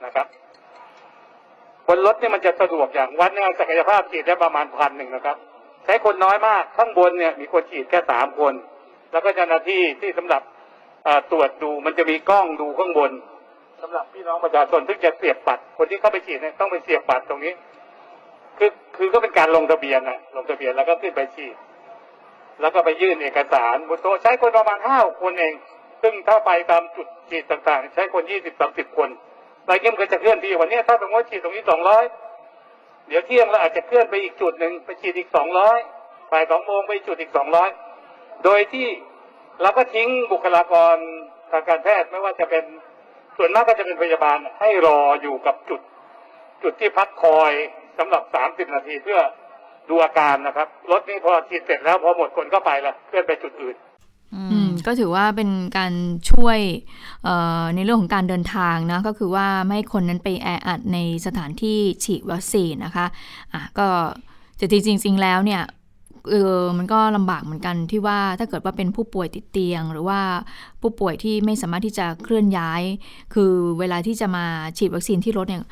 [0.04, 0.26] นะครับ
[1.90, 5.36] บนรถเนี่ยมันจะสะดวกอย่างวันหนึงศักยภาพฉีดได้ประมาณพันหนึ่งนะครับ
[5.84, 8.54] ใช้คนน้อยมากข้างบนเนี่ยมีคนฉีดแค่สามคน
[9.12, 10.42] แล้วก็เจ้าหน้าที่ที่สำหรับ
[11.30, 13.10] ตรวจดูมันจะมีกล้องดูข้างบน
[13.82, 17.52] สำหรับพี่น้องประชาชนซึ่งจะเสียบบัตรคนที่เข้าไปฉีดเนี่ยต้องไปเสียบบัตรตรงนี้
[18.58, 21.54] คือคือก็เป็นการลงทะเบียนนะลงทะเบียนแล้วก็ขึ้นไปฉีด
[22.60, 25.54] แล้วก็ไปยื่นเอกสารบนโต๊ะใช้คนประมาณห้าคนเอง
[26.02, 29.08] ซึ่งถ้าไปตามจุดฉีดต่างๆ ใช้คนยี่สิบสามสิบคน
[29.68, 32.04] รายเงี้ยมก็จะเคลื่อนที่วันนี้ถ้าสมมติฉีดตรงนี้สองร้อย
[33.08, 35.78] เดี๋ยวเที่ยงเราอาจจะเคลื่อนไปอีกจุดหนึ่งไปฉีดอีกสองร้อย
[36.32, 37.70] บ่ายสองโมงไปจุดอีกสองร้อย
[38.44, 38.86] โดยที่
[39.62, 40.96] เราก็ทิ้งบุคลากร
[41.50, 42.64] ทางการแพทย์ไม่ว่าจะเป็น
[43.36, 45.80] ส่วนมากก็จะเป็นพยาบาลให้รออยู่กับจุด
[46.62, 47.52] จุดที่พักคอย
[47.98, 49.20] สำหรับสามสิบนาทีเพื่อ
[49.88, 53.76] ดูอาการนะครับรถนี้พอฉีดเสร็จแล้วพอหมดคนก็ไปละเคลื่อนไปจุดอื่น
[54.34, 55.92] อื ก็ถือว่าเป็นการ
[56.30, 56.58] ช่วย
[57.74, 63.06] ในเรื่องของการเดินทางนะ ก็คือว่าไม่ให้คนนั้นไปแออัดในสถานที่ฉีดวัคซีนนะคะ
[63.52, 63.88] อะก็
[64.56, 65.62] แต่จริง ๆ แล้วเนี่ย
[66.30, 70.20] เออมันก็ลำบากเหมือนกันที่ว่าถ้าเกิดว่าเป็นผู้ป่วยติดเตียง หรือว่า
[70.80, 72.82] ผู้ป่วยที่ไม่สามารถที่จะเคลื่อนย้าย
[73.34, 74.44] คือเวลาที่จะมา
[74.78, 75.62] ฉีดวัคซีนที่รถเนี่ย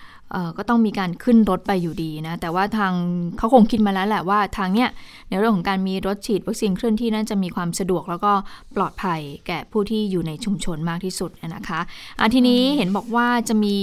[0.56, 2.92] ก็ต้องมีการขึ้นรถไปอยู่ดีนะ แต่ว่าทาง
[3.38, 4.88] เขาคงคิดมาแล้วแหละว่าทางเนี้ย
[5.28, 8.32] ในเรื่องของการมีรถฉีดวัคซีนเคลื่อนที่นั้นจะมีความสะดวกแล้วก็
[8.76, 11.80] ปลอดภัยแก่ผู้ที่อยู่ในชุมชนมากที่สุดนะคะ
[12.20, 13.76] อันทีนี้เห็นบอกว่าจะมี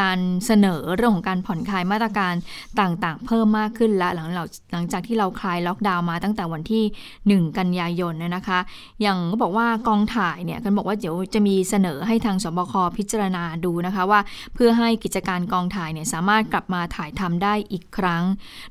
[0.00, 2.34] การเสนอเรื่องของการผ่อนคลายมาตรการ
[2.80, 4.28] ต่างๆ เพิ่มมากขึ้นและหลัง
[4.72, 8.58] หลังจากที่เราคลายล็อกดาวน์มาตั้งแต่วันที่ 1 กันยายนนะคะ
[9.02, 14.20] อย่างก็บอกว่ากองถ่ายเนี่ยกันบอกว่าเดี๋ยวจะมีเสนอให้ทางสบคพิจารณาดูนะคะว่า
[14.54, 18.22] เพื่อให้กิจการกองถ่ายเนี่ยสามารถกลับมาถ่ายทำได้อีกครั้ง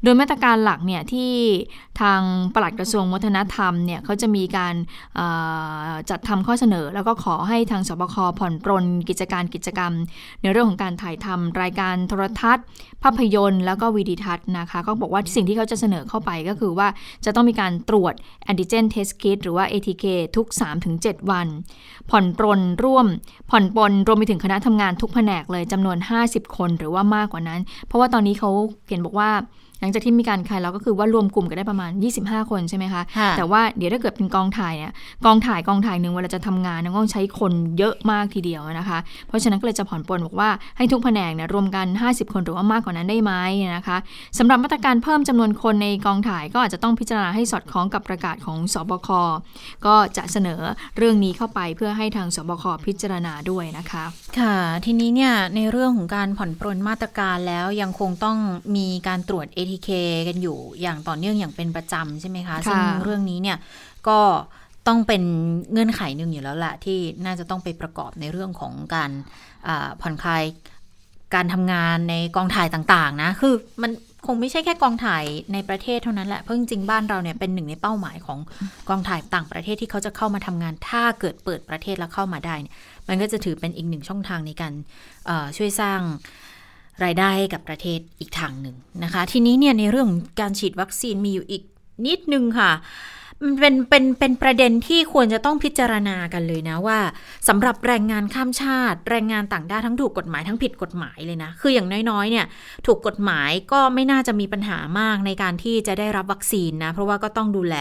[0.03, 1.31] โดยมาตรการหลักเนี่ยที่
[2.01, 2.21] ทาง
[2.55, 4.75] ปลัดกระทรวงวัฒนธรรมเนี่ยเขาจะมีการ
[6.09, 9.91] จัดทำข้อเสนอ แล้วก็ขอให้ทางสบคผ่อนปรนกิจการกิจกรรม
[10.41, 12.65] ในเรื่องของการถ่ายทำรายการโทรทัศน์
[13.03, 16.87] ภาพยนตร์ แล้วก็วิดีทัศน์นะคะก็บอกว่าสิ่งที่เขาจะเสนอเข้าไปก็คือว่า
[17.25, 18.13] จะต้องมีการตรวจ
[18.45, 20.47] แอนติเจนเทสคิดหรือว่า ATK ทุก
[20.89, 21.47] 3-7 วัน
[22.11, 23.07] ผ่อนปรนร่วม
[23.51, 25.97] ผ่อนปรนรวมไปถึงคณะทำงานทุกแผนกเลยจำนวน
[26.27, 28.51] 50 คน หรือว่ามากกว่านั้น เพราะว่าตอนนี้เขา
[28.85, 29.29] เขียนบอกว่า
[29.83, 31.91] ลังจากที่มีการคลายล็อกก็คือว่ารวมกลุ่มกันได้ประมาณ
[32.21, 33.01] 25 คนใช่ไหมคะ
[33.37, 34.93] แต่ว่าเดี๋ยวถ้าเกิดเป็นกองถ่ายเนี่ย
[35.25, 43.33] กองถ่ายกองถ่ายหนึ่งเวลาจะทำงานต้องใช้คนเยอะมากทีเดียวนะคะ เพราะฉะนั้นก็เลยจะผ่อนปลนบอกว่าให้ทุกแผนกเนี่ยรวมกัน 50 คนหรือว่ามากกว่านั้นได้ไหม
[43.75, 43.97] นะคะ
[44.37, 49.09] สำหรับมาตรการเพิ่มจำนวนคนในกองถ่ายก็อาจจะต้องพิจารณาให้สอดคล้องกับประกาศของสบค
[49.85, 50.61] ก็จะเสนอ
[50.97, 54.03] เรื่องนี้เข้าไปเพื่อให้ทางสบคพิจารณาด้วยนะคะ
[54.39, 58.37] ค่ะ ทีนี้เนี่ยในเรื่องของการผ่อนปรนมาตรการแล้วยังคงต้อง
[58.75, 59.72] มีการตรวจ ATK
[60.27, 63.57] กันอยู่อย่างต่อเนื่องอย่างเป็นประจำใช่ไหมคะซึ่งเรื่องนี้เนี่ย
[64.07, 64.19] ก็
[64.87, 65.23] ต้องเป็น
[65.71, 69.11] เงื่อนไขหนึ่งอยู่แล้วแหละที่น่าจะต้องไปประกอบในเรื่องของการ
[70.01, 70.43] ผ่อนคลาย
[71.35, 73.91] การทำงานในกองถ่ายต่างๆนะคือมัน
[74.27, 78.39] คงไม่ใช่แค่กองถ่ายในประเทศเท่านั้นแหละ เพราะจริงๆบ้านเราเนี่ยเป็นหนึ่งในเป้าหมายของ
[78.89, 82.75] กองถ่ายต่างประเทศที่เขาจะเข้ามาทำงาน ถ้าเกิดเปิดประเทศแล้วเข้ามาได้เนี่ย
[83.07, 84.73] มันก็จะถือเป็นอีกหนึ่งช่องทางในการ
[85.57, 85.99] ช่วยสร้าง
[87.03, 90.07] รายได้ให้กับประเทศอีกทางหนึ่งนะคะ ทีนี้เนี่ยในเรื่อง
[90.41, 91.63] การฉีดวัคซีนมีอยู่อีก
[92.05, 92.71] นิดนึงค่ะ
[93.45, 96.99] มันเป็นเป็นเป็นประเด็นที่ควรจะต้องพิจารณากันเลยนะว่า
[97.47, 102.45] สำหรับแรงงานข้ามชาติ แรงงานต่างด้าวทั้งถูกกฎหมายทั้งผิดกฎหมายเลยนะ คืออย่างน้อยๆเนี่ย
[102.85, 107.75] ถูกกฎหมายก็ไม่น่าจะมีปัญหามากในการที่จะได้รับวัคซีนนะ เพราะว่าก็ต้องดูแล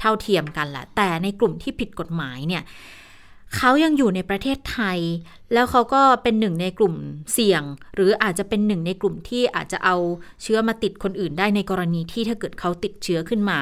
[0.00, 2.62] เท่าเทียมกันแหละแต่ในกลุ่มที่ผิดกฎหมายเนี่ย
[3.56, 4.98] เขายังอยู่ในประเทศไทย
[5.52, 6.94] แล้วเขาก็เป็นหนึ่งในกลุ่ม
[7.32, 7.62] เสี่ยง
[7.94, 9.96] หรืออาจจะเป็นหนึ่งในกลุ่มที่อาจจะเอา
[10.42, 13.58] เชื้อมาติดคนอื่นได้ในกรณีที่ถ้าเกิดเขาติดเชื้อขึ้นมา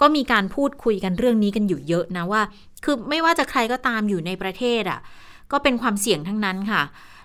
[0.00, 2.42] ก็มีการพูดคุยกันเรื่องนี้กันอยู่เยอะนะว่า
[2.84, 5.00] คือไม่ว่าจะใครก็ตามอยู่ในประเทศอะ่ะ
[5.52, 6.82] ก็เป็นความเสี่ยงทั้งนั้นค่ะ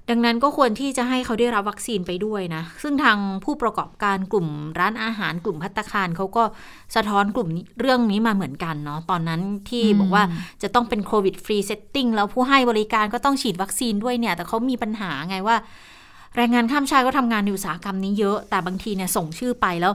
[0.09, 4.47] ดังนั้นก็ควรที่จะให้เขาได้รับวัคซีนไปด้วยนะ ซึ่งทางผู้ประกอบการกลุ่ม
[4.79, 6.43] ร้านอาหารกลุ่มภัตตาคารเขาก็
[6.95, 10.23] สะท้อนกลุ่มเรื่องนี้มาเหมือนกันเนาะตอนนั้นที่บอกว่า
[10.63, 15.55] จะต้องเป็น COVID free setting แล้วผู้ให้บริการก็ต้องฉีดวัคซีนด้วยเนี่ย แต่เขามีปัญหาไงว่า
[16.35, 19.93] แรงงานข้ามชาติก็ทำงานในอุตสาหกรรมนี้เยอะ แต่บางทีเนี่ยส่งชื่อไปแล้ว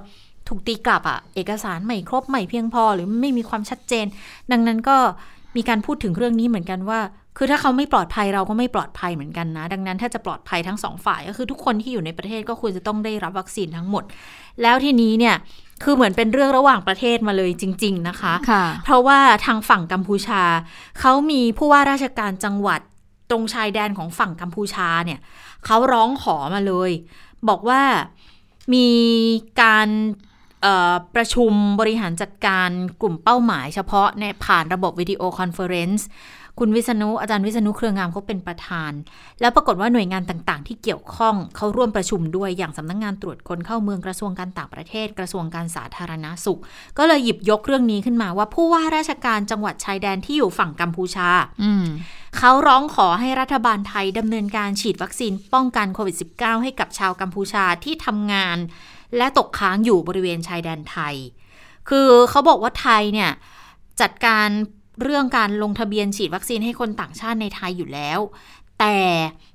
[0.49, 4.07] ถูกตีกลับอะเอกสารไม่ครบไม่เพียงพอหรือไม่มีความชัดเจน
[4.53, 4.97] ดังนั้นก็
[5.57, 7.01] มีการพูดถึงเรื่องนี้เหมือนกันว่า
[7.37, 14.05] คือถ้าเขาไม่ปลอดภัยเราก็ไม่ปลอดภัยเหมือนกันนะ ดังนั้นถ้าจะปลอดภัยทั้งสองฝ่าย ก็คือทุกคนที่อยู่ในประเทศก็ควรจะต้องได้รับวัคซีนทั้งหมด
[14.63, 15.37] แล้วทีนี้เนี่ย
[15.83, 20.43] คือเหมือนเป็นเรื่องระหว่างประเทศมาเลยจริง ๆนะคะคะเพราะว่าทางฝั่งกัมพูชา
[21.01, 22.81] เขามีผู้ว่าราชการจังหวัด
[23.31, 25.21] ตรงชายแดนของฝั่งกัมพูชาเนี่ย
[25.67, 26.91] เขาร้องขอมาเลย
[27.49, 27.83] บอกว่า
[28.75, 28.89] มี
[29.63, 29.89] การ
[31.15, 32.71] ประชุมบริหารจัดการ
[33.03, 36.09] กลุ่มเป้าหมายเฉพาะในผ่านระบบ video conference
[36.59, 38.93] คุณวิษณุอาจารย์วิษณุเครืองามเขาเป็นประธาน
[39.41, 46.61] แล้วปรากฏว่าหน่วยงานต่างๆ ที่เกี่ยวข้องเขาร่วมประชุมด้วยอย่างสำนักงานตรวจคนเข้าเมืองกระทรวงการต่างประเทศ กระทรวงการสาธารณสุข
[46.99, 51.29] ก็เลยหยิบยกเรื่องนี้ขึ้นมาว่าผู้ว่าราชการจังหวัดชายแดนที่อยู่ฝั่งกัมพูชา
[52.39, 58.59] เขาร้องขอให้รัฐบาลไทยดำเนินการฉีดวัคซีนป้องกันโควิด -19 ให้กับชาวกัมพูชาที่ทำงาน
[59.17, 61.15] และตกค้างอยู่บริเวณชายแดนไทย
[61.89, 63.31] คือเขาบอกว่าไทยเนี่ย
[64.01, 64.49] จัดการ
[65.03, 68.19] เรื่องการลงทะเบียนฉีดวัคซีนให้คนต่างชาติในไทยอยู่แล้ว
[68.81, 68.97] แต่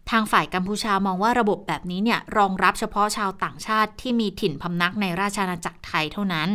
[0.10, 6.50] ทางฝ่ายกัมพูชามองว่าระบบแบบนี้เนี่ยรองรับเฉพาะชาวต่างชาติที่มีถิ่นพำนักในราชอาณาจักรไทยเท่านั้น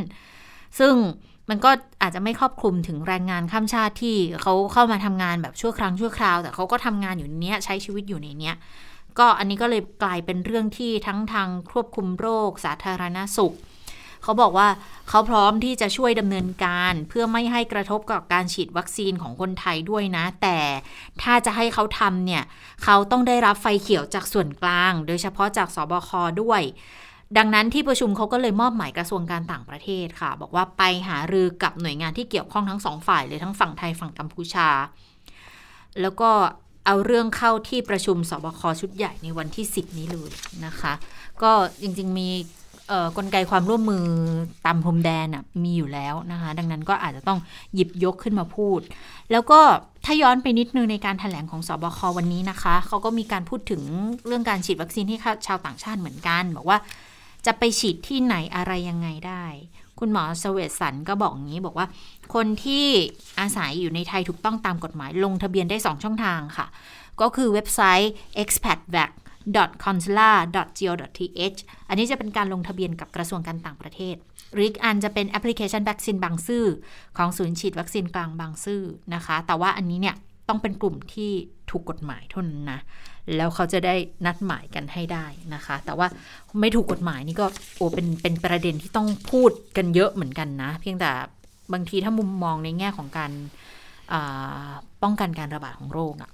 [0.79, 0.95] ซึ่ง
[1.49, 1.71] มันก็
[2.03, 8.55] อาจจะไม่ครอบคลุมถึงแรงงานข้ามชาติที่เขาเข้ามาทำงานแบบชั่วครั้งชั่วคราว แต่เขาก็ทำงานอยู่ในเนี้ยใช้ชีวิตอยู่ในเนี้ย
[9.19, 13.55] ก็อันนี้ก็เลยกลายเป็นเรื่องที่ทั้งทางควบคุมโรค สาธารณสุข
[14.23, 14.69] เขาบอกว่า
[15.09, 20.59] เขาพร้อมที่จะช่วยดำเนินการเพื่อไม่ให้กระทบกับการฉีดวัคซีนของคนไทยด้วยนะ แต่
[21.23, 22.43] ถ้าจะให้เขาทำเนี่ย
[22.85, 26.11] เขาต้องได้รับไฟเขียวจากส่วนกลาง โดยเฉพาะจากสบค
[26.43, 26.63] ด้วย
[27.39, 34.69] ดังนั้นที่ประชุมเขาก็เลยมอบหมายกระทรวงการต่างประเทศค่ะ บอกว่าไปหารือกับหน่วยงานที่เกี่ยวข้องทั้งสองฝ่ายเลยทั้งฝั่งไทยฝั่งกัมพูชา
[36.01, 36.31] แล้วก็
[36.87, 40.31] เอาเรื่องเข้าที่ประชุมสบคชุดใหญ่ในวันที่ 10 นี้เลย
[40.67, 40.93] นะคะ
[41.43, 42.29] ก็จริงๆมี
[43.17, 44.07] กลไกความร่วมมือ
[44.67, 45.27] ตามพรมแดน
[45.65, 47.39] มีอยู่แล้วนะคะ ดังนั้นก็อาจจะต้อง
[47.75, 48.81] หยิบยกขึ้นมาพูด
[49.31, 49.61] แล้วก็
[50.05, 53.83] ถ้าย้อนไปนิดนึงในการถแถลงของสบควันนี้นะคะ เขาก็มีการพูดถึง
[54.27, 55.17] เรื่องการฉีดวัคซีนให้
[55.47, 56.79] ชาวต่างชาติเหมือนกัน บอกว่า
[57.47, 59.45] จะไปฉีดที่ไหนอะไรยังไงได้
[60.05, 61.87] คุณหมอสเวตสันก็บอกอย่างนี้บอกว่า
[62.35, 62.87] คนที่
[63.41, 66.67] อาศัยอยู่ในไทยถูกต้องตามกฎหมายลงทะเบียนได้ 2 ช่องทางค่ะ
[67.21, 68.13] ก็คือเว็บไซต์
[68.43, 69.11] expatvac
[69.85, 74.17] consular.go.th อันนี้จะเป็นการลงทะเบียนกับกระทรวงการต่างประเทศ
[74.53, 76.65] หรืออีกอันจะเป็นแอปพลิเคชันวัคซีนบางซื่อ
[77.19, 78.83] ของศูนย์ฉีดวัคซีนกลางบางซื่อ
[79.15, 80.17] นะคะ แต่ว่าอันนี้เนี่ย
[80.49, 81.33] ต้องเป็นกลุ่มที่
[81.71, 82.81] ถูกกฎหมายเท่านั้นนะ
[83.37, 83.95] แล้วเขาจะได้
[84.27, 86.07] นัดหมายกันให้ได้นะคะ แต่ว่า
[86.61, 91.11] ไม่ถูกกฎหมายนี่ก็โอ้เป็นเป็นประเด็นที่ต้องพูดกันเยอะเหมือนกันนะ เพียงแต่
[91.73, 93.33] บางทีถ้ามุมมองในแง่ของการ
[95.03, 96.31] ป้องกันการระบาดของโรคอะ่ะ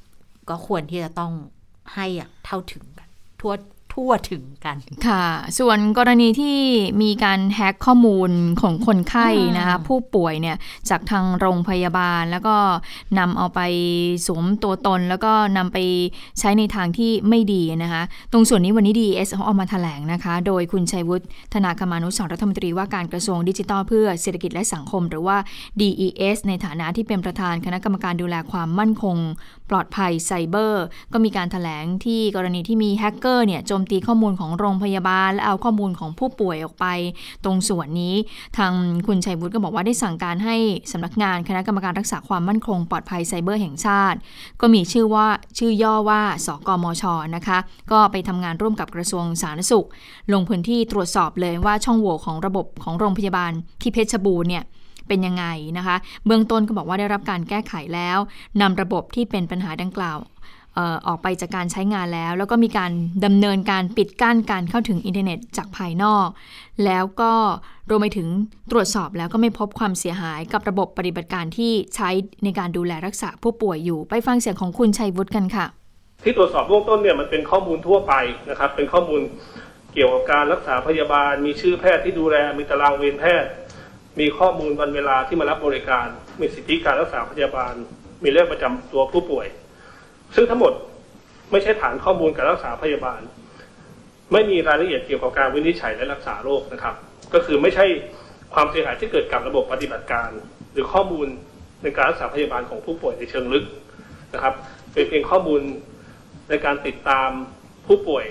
[0.48, 1.32] ก็ควรที่จะต้อง
[1.94, 2.06] ให้
[2.44, 3.08] เท่าถึงกัน
[3.40, 3.52] ทั่ว
[3.98, 5.26] ทั่วถึงกันค่ะ
[5.58, 6.58] ส่วนกรณีที่
[7.02, 8.30] มีการแฮ็กข้อมูล
[8.60, 10.56] ของคนไข้นะคะผู้ป่วยเนี่ย
[10.90, 12.56] จากทางโรงพยาบาล แล้วก็
[13.18, 13.60] นำเอาไป
[14.26, 15.78] สวมตัวตน แล้วก็นำไป
[16.38, 25.36] ใช้ในทางที่ไม่ดีนะคะ ตรงส่วนนี้วันนี้ DES เขาออกมาแถลงนะคะ โดยคุณชัยวุฒิธนาคมานุสรณ์รัฐมนตรีว่าการกระทรวงดิจิทัลเพื่อเศรษฐกิจและสังคม หรือว่า
[25.80, 29.16] DES ในฐานะที่เป็นประธานคณะกรรมการดูแลความมั่นคง
[29.70, 36.86] ปลอดภัยไซเบอร์ ก็มีการแถลงที่กรณีที่มีแฮกเกอร์เนี่ยโจมตีข้อมูลของโรงพยาบาล และเอาข้อมูลของผู้ป่วยออกไป
[37.44, 38.14] ตรงส่วนนี้
[38.56, 38.72] ทาง
[39.06, 40.56] คุณชัยวุฒิก็บอกว่าได้สั่งการให้
[40.92, 44.18] สำนักงานคณะกรรมการรักษาความมั่นคงปลอดภัยไซเบอร์แห่งชาติ
[44.60, 45.26] ก็มีชื่อว่า
[45.58, 47.04] ชื่อย่อว่าสกมช
[47.36, 47.58] นะคะ
[47.92, 49.86] ก็ไปทำงานร่วมกับกระทรวงสาธารณสุข
[50.32, 54.64] ลงพื้นที่ตรวจสอบเลยว่าช่องโหว่ของระบบของโรงพยาบาลที่เพชรบูรณ์เนี่ย
[55.08, 55.44] เป็นยังไง
[55.78, 55.96] นะคะ
[56.26, 58.18] เบื้องต้นก็บอกว่าได้รับการแก้ไขแล้ว
[58.60, 60.18] นำระบบที่เป็นปัญหาดังกล่าว
[61.06, 62.92] ออกไปจากการใช้งานแล้ว แล้วก็มีการ
[63.24, 66.28] ดำเนินการปิดกั้นการเข้าถึงอินเทอร์เน็ตจากภายนอก
[66.84, 67.32] แล้วก็
[67.90, 68.28] รวมไปถึง
[68.70, 72.10] ตรวจสอบแล้วก็ไม่พบความเสียหายกับระบบปฏิบัติการที่ใช้
[72.44, 75.66] ในการดูแลรักษาผู้ป่วยอยู่ ไปฟังเสียงของคุณชัยวุฒิกันค่ะ
[76.24, 78.14] ที่ตรวจสอบเบื้องต้นเนี่ยมันเป็นข้อมูลทั่วไป
[78.50, 79.20] นะครับเป็นข้อมูล
[79.94, 83.50] เกี่ยวกับการรักษาพยาบาล มีชื่อแพทย์ที่ดูแลมีตารางเวรแพทย์
[84.20, 86.06] มีข้อมูลวันเวลาที่มารับบริการ
[86.40, 87.74] มีสิทธิการรักษาพยาบาล
[88.22, 89.46] มีเลขประจำตัวผู้ป่วย
[90.34, 90.72] ซึ่งทั้งหมด
[91.52, 93.20] ไม่ใช่ฐานข้อมูลการรักษาพยาบาล
[94.32, 96.94] ไม่มีรายละเอียดเกี่ยวกับการวินิจฉัยและรักษาโรคนะครับ
[97.34, 97.86] ก็คือไม่ใช่
[98.54, 100.30] ความเสียหายที่เกิดกับระบบปฏิบัติการ
[100.72, 101.26] หรือข้อมูล
[101.82, 103.64] ในการรักษาพยาบาลของผู้ป่วยในเชิงลึก
[104.34, 104.54] นะครับ
[104.92, 105.60] เป็นเพียงข้อมูล
[106.50, 107.30] ในการติดตาม
[107.86, 108.24] ผู้ป่วย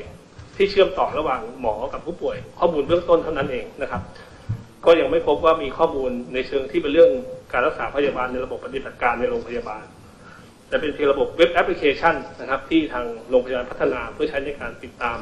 [0.56, 4.02] ที่เชื่อมต่อระหว่างหมอกับผู้ป่วย ข้อมูลเบื้องต้นเท่านั้นเองนะครับ
[4.86, 7.12] ก็ยังไม่พบว่ามีข้อมูลในเชิงที่เป็นเรื่อง
[7.54, 9.84] การรักษาพยาบาลในระบบปฏิบัติการในโรงพยาบาล
[10.68, 15.18] แต่เป็นเพียงระบบเว็บแอปพลิเคชันนะครับ ที่ทางโรงพยาบาลพัฒนาเพื่อใช้ในการติดตาม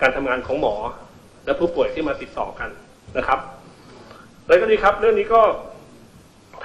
[0.00, 0.74] การทำงานของหมอ
[1.44, 2.70] และผู้ป่วยที่มาติดต่อกัน
[3.18, 3.38] นะครับ
[4.46, 5.42] แล้วก็ดีครับ เรื่องนี้ก็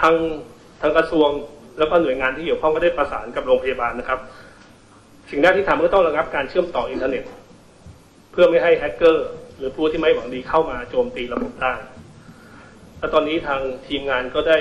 [0.02, 0.16] ทาง
[0.82, 1.30] ทางกระทรวง
[1.80, 4.20] แล้วก็หน่วยงานที่เกี่ยวข้องก็ได้ประสานกับโรงพยาบาลนะครับ
[5.30, 7.24] สิ่งแรกที่ทำก็ต้องระงับการเชื่อมต่ออินเทอร์เน็ต
[8.32, 11.74] เพื่อไม่ให้แฮกเกอร์หรือผู้ที่ไม่หวังดีเข้ามาโจมตีระบบได้
[13.00, 14.58] และตอนนี้ทางทีมงานก็ได้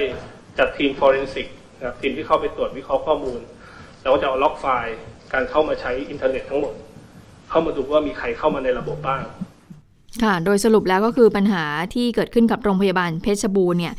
[0.59, 1.47] จัดทีม forensic
[1.83, 3.41] นะทีมที่เข้าไปตรวจวิเคราะห์ข้อมูล
[4.03, 4.97] เราก็จะเอา log file
[5.33, 6.75] การเข้ามาใช้อินเทอร์เน็ตทั้งหมด
[7.51, 9.23] เข้ามาดูว่ามีใครเข้ามาในระบบบ้าง
[10.23, 11.65] ค่ะ โดยสรุปแล้วก็คือปัญหา
[11.95, 13.95] ที่เกิดขึ้นกับโรงพยาบาลเพชรบูรณ์เนี่ย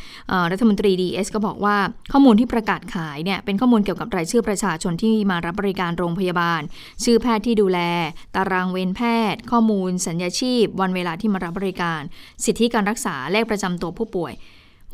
[0.51, 1.75] รัฐมนตรี DES ก็บอกว่า
[2.11, 6.61] ข้อมูลที่ประกาศขายเนี่ยเป็นข้อมูลเกี่ยวกับรายชื่อประชาชนที่มารับบริการโรงพยาบาล
[7.03, 7.79] ชื่อแพทย์ที่ดูแล
[8.35, 9.01] ตารางเวรแพ
[9.33, 12.01] ทย์ ข้อมูล สัญญาชีพ วันเวลาที่มารับบริการ
[12.45, 14.33] สิทธิการรักษาเลขประจำตัวผู้ป่วย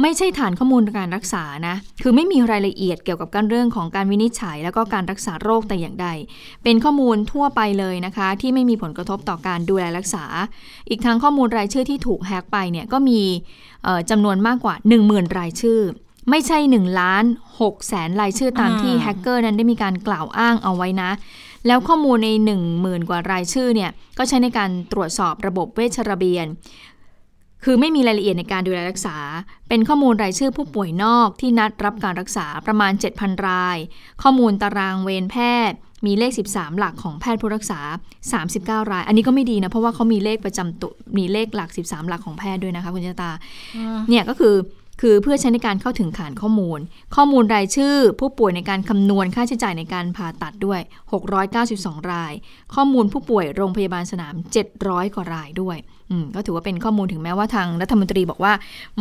[0.02, 6.08] ไม่ใช่ฐานข้อมูลการรักษานะ คือไม่มีรายละเอียดเกี่ยวกับการเรื่องของการวินิจฉัย แล้วก็การรักษาโรคแต่อย่างใด
[6.64, 10.26] เป็นข้อมูลทั่วไปเลยนะคะ ที่ไม่มีผลกระทบต่อการดูแลรักษา
[10.90, 13.22] อีกทั้งข้อมูลรายชื่อที่ถูกแฮกไปเนี่ยก็มี
[14.10, 15.80] จำนวนมากกว่า 10,000 รายชื่อ
[16.30, 17.24] ไม่ใช่1ล้าน
[17.60, 21.12] 6แสนรายชื่อตามที่แฮกเกอร์นั้นได้มีการกล่าวอ้างเอาไว้นะ
[21.68, 26.46] แล้วข้อมูลใน 1 0,000 กว่ารายชื่อเนี่ย ก็ใช้ในการตรวจสอบระบบเวชระเบียน
[27.68, 29.18] คือไม่มีรายละเอียดในการดูแลรักษา
[29.70, 33.78] เป็นข้อมูลรายชื่อผู้ป่วยนอกที่นัดรับการรักษาประมาณ 7,000 ราย
[34.22, 35.36] ข้อมูลตารางเวรแพ
[35.70, 37.80] ทย์ มีเลข 13 หลักของแพทย์ผู้รักษา
[38.36, 43.32] 39 ราย อันนี้ก็ไม่ดีนะ เพราะว่าเขามีเลขประจำตัวมีเลขหลัก 13 หลักของแพทย์ด้วยนะคะคุณชะตา
[44.10, 44.56] เนี่ยก็คือ
[45.02, 46.80] คือเพื่อใช้ในการเข้าถึงฐานข้อมูล
[47.16, 50.80] ข้อมูลรายชื่อ ผู้ป่วยในการคำนวณค่าใช้จ่ายในการผ่าตัดด้วย
[51.46, 52.34] 692 ราย
[52.76, 54.36] ข้อมูลผู้ป่วยโรงพยาบาลสนาม
[54.76, 55.95] 700 กว่ารายด้วยอืม
[56.36, 58.54] ก็ถือว่าเป็นข้อมูลถึงแม้ว่าทางรัฐมนตรีบอกว่า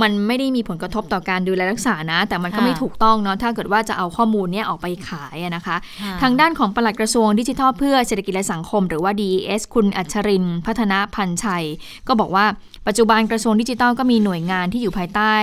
[0.02, 11.64] มันไม่ได้มีผลกระทบต่อการดูแลรักษานะ แต่มันก็ไม่ค่ะถูกต้องเนาะถ้าเกิดว่าจะเอาข้อมูลเนี้ยออกไปขายอะนะคะค่ะทางด้านของปลัดกระทรวงดิจิทัลเพื่อเศรษฐกิจและสังคม หรือว่า DES คุณอัจฉรินทร์พัฒนพันธ์ชัย
[12.08, 12.44] ก็บอกว่า
[12.86, 15.34] ปัจจุบันกระทรวงดิจิทัลก็มีหน่วยงานที่อยู่ภายใต้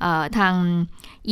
[0.00, 0.54] เอ่อทาง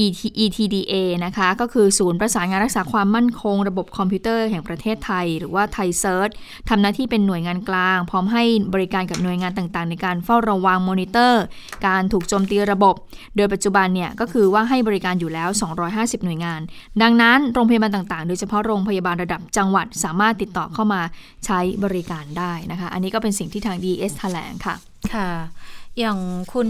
[0.03, 6.31] ET ETDA นะคะ ก็คือศูนย์ประสานงานรักษาความมั่นคง ระบบคอมพิวเตอร์แห่งประเทศไทย หรือว่า ThaiCERT
[6.69, 8.43] ทำหน้าที่เป็นหน่วยงานกลาง พร้อมให้
[8.75, 11.43] บริการกับหน่วยงานต่างๆ ในการเฝ้าระวังมอนิเตอร์
[11.87, 12.95] การถูกโจมตีระบบ
[13.37, 15.49] โดยปัจจุบันเนี่ยก็คือว่าให้บริการอยู่แล้ว
[15.87, 16.61] 250 หน่วยงาน
[17.03, 21.01] ดังนั้นโรงพยาบาลต่างๆ โดยเฉพาะโรงพยาบาลระดับจังหวัดสามารถติดต่อเข้ามา
[21.47, 24.75] ใช้บริการได้นะคะ อันนี้ก็เป็นสิ่งที่ทาง DS แถลงค่ะ
[25.15, 25.29] ค่ะ
[25.99, 26.19] อย่าง
[26.53, 26.69] คุณ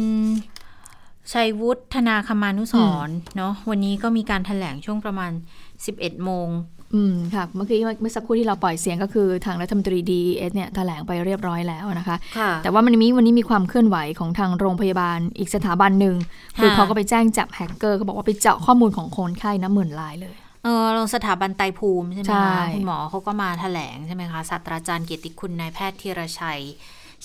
[1.32, 5.32] ชัยวุฒิธนาคมานุสรณ์เนาะวันนี้ก็มีการถแถลงช่วงประมาณ
[5.78, 6.48] 11 โมง
[6.94, 16.16] อืมค่ะเมื่อกี้เมื่อสักครู่ที่เราปล่อยเสียงก็คือทางรัฐมนตรี DES เนี่ยแถลงไปเรียบร้อยแล้วนะคะค่ะแต่ว่ามันมีวันนี้มีความเคลื่อนไหวของทางโรงพยาบาลอีกสถาบันหนึ่ง
[16.60, 26.62] คือค่ะเขาก็ไปแจ้งจับแฮกเกอร์เขาบอกว่าไปเจาะข้อมูลของคนไข้นะหมื่นรายเลยเออโรงสถาบันไตรภูมิใช่ไหมใช่คะคุณหมอเขาก็มาถแถลงใช่ไหมคะศาสตราจารย์เกียรติคุณนายแพทย์ธีรชัย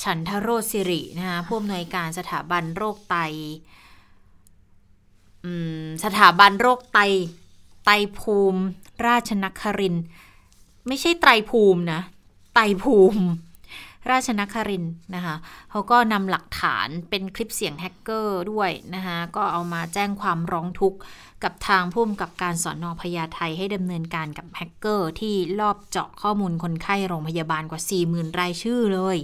[0.03, 3.17] ฉันทโรจน์สิรินะคะผู้อำนวยการสถาบันโรคไต
[5.45, 5.51] อื
[5.81, 6.99] มสถาบันโรคไต
[7.85, 8.61] ไตภูมิ
[9.07, 9.95] ราชนคริน
[10.87, 12.01] ไม่ใช่ไตรภูมินะ
[12.53, 13.21] ไตรภูมิ
[14.11, 15.35] ราชนครินนะคะ
[15.69, 20.99] เขาก็นำหลักฐานเป็นคลิปเสียงแฮกเกอร์ด้วยนะคะก็เอามาแจ้งความร้องทุกข์
[21.43, 29.17] กับทางผู้กำกับการสอนอพญาไทให้ดำเนินการกับแฮกเกอร์ที่ลอบเจาะข้อมูลคนไข้โรงพยาบาลกว่า 40,000 รายชื่อเลย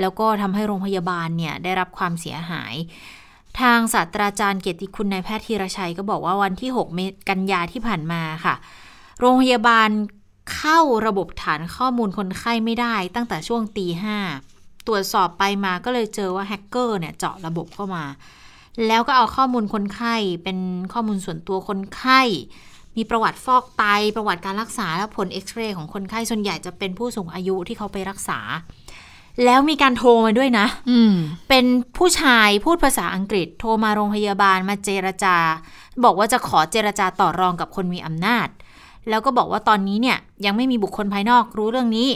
[0.00, 2.74] แล้วก็ทำให้โรงพยาบาลเนี่ยได้รับความเสียหาย
[3.60, 8.54] ทางศาสตราจารย์เกียรติคุณนายแพทย์ธีรชัยก็บอกว่าวันที่6เมษกันยาที่ผ่านมาค่ะ
[9.24, 9.88] โรงพยาบาล
[10.56, 14.18] เข้าระบบฐานข้อมูลคนไข้ไม่ได้ตั้งแต่ช่วงตีห้า
[14.86, 18.04] ตรวจสอบไปมาก็เลยเจอว่าแฮกเกอร์เนี่ยเจาะระบบเข้ามา
[18.86, 20.58] แล้วก็เอาข้อมูลคนไข้เป็น
[20.92, 22.20] ข้อมูลส่วนตัวคนไข้
[22.96, 23.84] มีประวัติฟอกไต
[24.16, 28.38] ประวัติการรักษาและผลเอ็กซเรย์ของคนไข้ส่วนใหญ่จะเป็นผู้สูงอายุที่เขาไปรักษา
[29.44, 30.66] แล้วมีการโทรมาด้วยนะ
[31.48, 31.64] เป็น
[31.98, 35.36] ผู้ชายพูดภาษาอังกฤษ โทรมาโรงพยาบาลมาเจรจา
[36.04, 38.48] บอกว่าจะขอเจรจาต่อรองกับคนมีอำนาจ
[39.08, 42.08] แล้วก็บอกว่าตอนนี้เนี่ยยังไม่มีบุคคลภายนอกรู้เรื่องนี้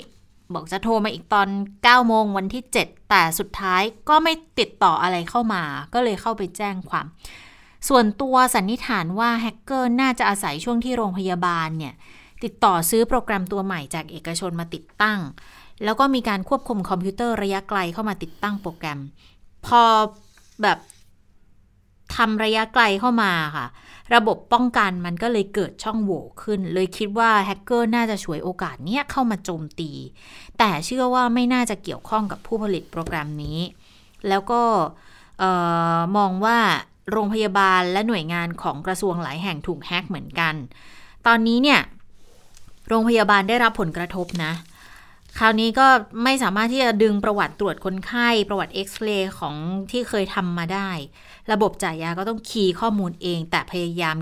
[0.55, 5.63] บอกจะโทรมาอีกตอน 9 โมงวันที่ 7 แต่สุดท้ายก็ไม่ติดต่ออะไรเข้ามา
[5.95, 7.07] ก็เลยเข้าไปแจ้งความ
[7.89, 11.95] ส่วนตัวสันนิษฐานว่าแฮกเกอร์น่าจะอาศัยช่วงที่โรงพยาบาลเนี่ย
[12.45, 15.21] ติดต่อซื้อโปรแกรมตัวใหม่จากเอกชนมาติดตั้ง
[15.85, 19.01] แล้วก็มีการควบคุมคอมพิวเตอร์ระยะไกลเข้ามาติดตั้งโปรแกรม
[19.67, 19.83] พอ
[20.63, 20.79] แบบ
[22.17, 23.67] ทำระยะไกลเข้ามาค่ะ
[24.15, 29.91] ระบบป้องกันมันก็เลยเกิดช่องโหว่ขึ้น เลยคิดว่าแฮกเกอร์น่าจะฉวยโอกาสเนี้ยเข้ามาโจมตี
[30.59, 33.59] แต่เชื่อว่าไม่น่าจะเกี่ยวข้องกับผู้ผลิตโปรแกรมนี้
[34.29, 34.63] แล้วก็
[36.17, 36.59] มองว่า
[37.11, 40.55] โรงพยาบาลและหน่วยงานของกระทรวงหลายแห่งถูกแฮกเหมือนกัน
[41.27, 41.81] ตอนนี้เนี่ย
[42.89, 44.53] โรงพยาบาลได้รับผลกระทบนะ
[45.39, 45.87] คราวนี้ก็
[46.25, 49.55] ไม่สามารถที่จะดึงประวัติตรวจคนไข้ ประวัติเอ็กซเรย์ของ
[49.91, 50.91] ที่เคยทำมาได้
[51.53, 54.17] ระบบจ่ายยาก็ต้อง key ข้อมูลเอง แต่พยายาม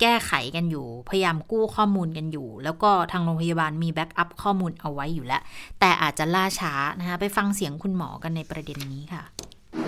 [0.00, 5.42] แก้ไขกันอยู่ พยายามกู้ข้อมูลกันอยู่ แล้วก็ทางโรงพยาบาลมี backup ข้อมูลเอาไว้อยู่แล้ว
[5.80, 9.24] แต่อาจจะล่าช้านะคะไปฟังเสียงคุณหมอกันในประเด็นนี้ค่ะ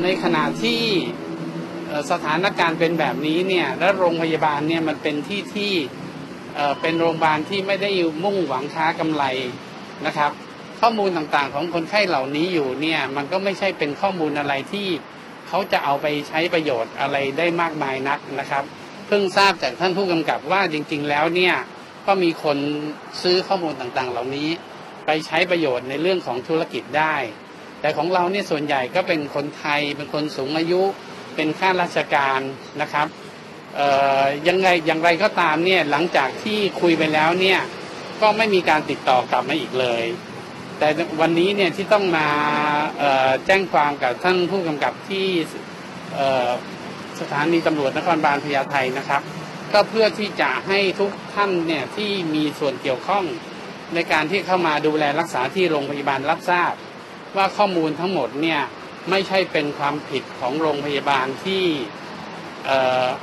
[0.02, 0.80] ในขณะที่
[2.10, 5.72] สถานการณ์เป็นแบบนี้เนี่ยและโรงพยาบาลเนี่ยมันเป็นที่ที่
[6.80, 7.90] เป็นโรงพยาบาลที่ไม่ได้
[8.24, 9.24] มุ่งหวังค้ากำไร
[10.06, 10.30] นะครับ
[10.80, 14.88] ข้อมูลต่างๆของคนไข้เหล่านี้อยู่เนี่ยมันก็ไม่ใช่เป็นข้อมูลอะไรที่
[15.48, 18.64] เขาจะเอาไปใช้ประโยชน์อะไรได้มากมายนักนะครับ
[19.06, 21.54] เพิ่งทราบจากท่านผู้กำกับว่าจริง ๆ แล้วเนี่ย
[22.06, 22.58] ก็มีคน
[23.22, 24.48] ซื้อข้อมูลต่างๆ เหล่านี้
[25.06, 27.16] ไปใช้ประโยชน์ในเรื่องของธุรกิจได้
[27.80, 30.82] แต่ของเราเนี่ยส่วนใหญ่ก็เป็นคนไทย เป็นคนสูงอายุ
[31.36, 32.40] เป็นข้าราชการ
[32.80, 33.06] นะครับ
[34.48, 37.60] ยังไงอย่างไรก็ตามเนี่ยหลังจากที่คุยไปแล้วเนี่ย
[38.22, 40.02] ก็ไม่มีการติดต่อกลับมาอีกเลย
[40.94, 42.28] แต่วันนี้เนี่ยที่ต้องมา
[43.46, 45.26] แจ้งความกับท่านผู้กำกับที่
[47.20, 49.22] สถานีตำรวจนครบาลพญาไทนะครับ
[49.72, 53.24] ก็เพื่อที่จะให้ทุกท่านเนี่ยที่มีส่วนเกี่ยวข้อง
[53.94, 56.72] ในการที่เข้ามาดูแลรักษาที่โรงพยาบาลรับทราบ
[57.36, 58.60] ว่าข้อมูลทั้งหมดเนี่ย
[59.10, 61.64] ไม่ใช่เป็นความผิดของโรงพยาบาลที่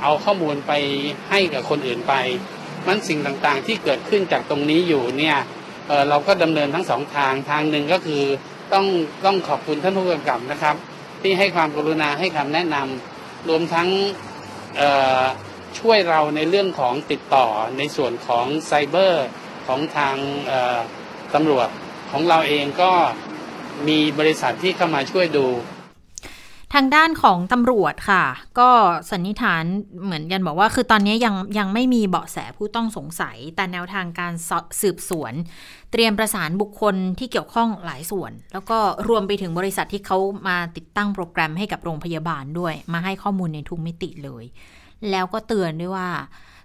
[0.02, 0.72] เอาข้อมูลไป
[1.30, 2.14] ให้กับคนอื่นไป
[2.86, 5.38] มันสิ่งต่างๆที่เกิดขึ้นจากตรงนี้อยู่เนี่ย
[5.86, 8.22] เเราก็ดำเนินทั้งสองทางทางหนึ่งก็คือ
[8.72, 8.86] ต้อง
[9.24, 10.76] ต้องขอบคุณท่านผู้กำกับนะครับ
[11.22, 13.88] ที่ให้ความกรุณาให้คำแนะนำรวมทั้ง
[15.78, 17.46] ช่วยเราในเรื่องของติดต่อ
[17.78, 19.26] ในส่วนของไซเบอร์
[19.66, 20.16] ของทาง
[21.34, 21.68] ตำรวจ
[22.10, 22.90] ของเราเองก็
[23.88, 25.46] มีบริษัทที่เข้ามาช่วยดู
[26.76, 28.24] ทางด้านของตำรวจค่ะ
[28.58, 28.70] ก็
[29.10, 29.64] สันนิษฐาน
[30.04, 34.50] เหมือนกันบอกว่า คือตอนนี้ยังยังไม่มีเบาะแสผู้ต้องสงสัย แต่แนวทางการส
[34.80, 35.32] สืบสวน
[35.92, 40.18] เตรียมประสานบุคคลที่เกี่ยวข้องหลายส่วน แล้วก็รวมไปถึงบริษัทที่เขา
[40.48, 44.44] มาติดตั้งโปรแกรมให้กับโรงพยาบาลด้วย มาให้ข้อมูลในทุกมิติเลย
[45.10, 46.08] แล้วก็เตือนด้วยว่า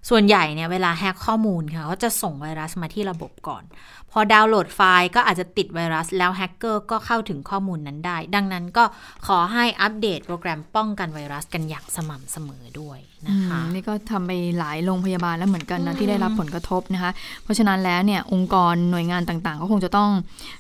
[0.09, 3.63] ส่วนใหญ่เนี่ยเวลาแฮกข้อมูลค่ะเขาจะส่งไวรัสมาที่ระบบก่อน
[4.11, 8.83] พอดาวน์โหลดไฟล์ก็อาจจะติดไวรัส แล้วแฮกเกอร์ก็เข้าถึงข้อมูลนั้นได้ ดังนั้นก็
[9.27, 17.11] ขอให้อัปเดตโปรแกรมป้องกันไวรัสกันอย่างสม่ำเสมอด้วยนะคะอืมนี่ก็ทำไปหลายโรงพยาบาลแล้วเหมือนกันอืนะมที่ได้รับผลกระทบนะคะ
[17.43, 20.09] เพราะฉะนั้นแล้วเนี่ยองค์กรหน่วยงานต่างๆ ก็คงจะต้อง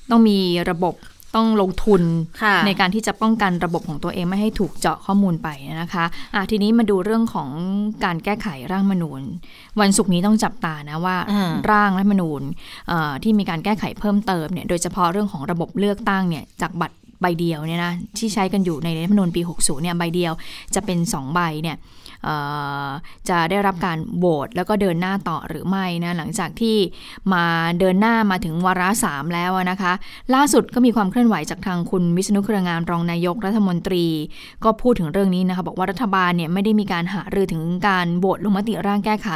[0.09, 0.37] ต้องมี
[0.69, 0.95] ระบบ
[1.37, 2.01] ต้องลงทุน
[2.43, 5.47] ค่ะในการที่จะป้องกันระบบของตัวเองไม่ให้ถูกเจาะข้อมูลไป
[5.81, 7.49] นะคะอะทีนี้มาดูเรื่องของ
[8.05, 9.21] การแก้ไขร่างรัฐธรรมนูญ
[9.79, 12.41] วันศุกร์นี้ต้องจับตานะว่าอ่าร่างรัฐธรรมนูญ
[12.87, 20.33] เอ่อที่มีการแก้ไขเพิ่มเติมเนี่ยโดยเฉพาะเรื่องของระบบเลือกตั้งเนี่ยจากบัตร ใบเดียวเนี่ยนะที่ใช้กันอยู่ในรัฐธรรมนูญปี 60เนี่ยใบเดียว
[20.75, 21.77] จะเป็น 2 ใบเนี่ย
[23.29, 26.77] จะได้รับการโหวตแล้วก็เดินหน้าต่อหรือไม่นะหลังจากที่
[27.33, 27.45] มา
[27.79, 29.93] เดินหน้ามาถึงวาระสามแล้วนะคะ
[30.35, 34.05] ล่าสุดก็มีความเคลื่อนไหวจากทางคุณวิษณุเครืองามรองนายกรัฐมนตรี
[34.63, 39.29] ก็พูดถึงเรื่องนี้นะคะบอกว่ารัฐบาลเนี่ยไม่ได้มีการหารือถึงการโหวตลงมติร่างแก้ไข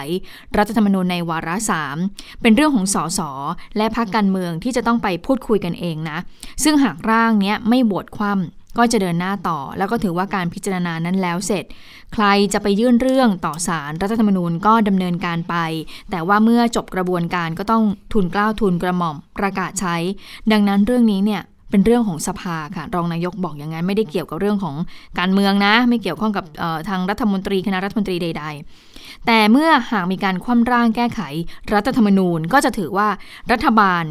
[0.57, 1.97] รัฐธรรมนูญในวาระสาม
[2.41, 3.19] เป็นเรื่องของสส
[3.77, 6.17] และพรรคการเมืองที่จะต้องไปพูดคุยกันเองนะ
[6.63, 11.65] ซึ่งหากร่างเนี้ยไม่โหวตคว่ำก็จะเดินหน้าต่อ แล้วก็ถือว่าการพิจารณานั้นแล้วเสร็จ
[12.13, 15.55] ใครจะไปยื่นเรื่องต่อศาลรัฐธรรมนูญก็ดำเนินการไป
[16.11, 19.95] แต่ว่าเมื่อจบกระบวนการก็ต้องทุนกล้าวทุนกระหม่อมประกาศใช้
[20.51, 24.75] ดังนั้นเรื่องนี้เนี่ยเป็นเรื่องของสภาค่ะ รองนายกบอกอย่างนั้นไม่ได้เกี่ยวกับเรื่องของ
[25.19, 26.45] การเมืองนะ ไม่เกี่ยวข้องกับ
[26.89, 28.45] ทางรัฐมนตรีคณะรัฐมนตรีใด
[28.85, 31.21] ๆ แต่เมื่อหากมีการคว่ำร่างแก้ไข
[31.73, 33.07] รัฐธรรมนูญก็จะถือว่า
[33.51, 34.03] รัฐบาล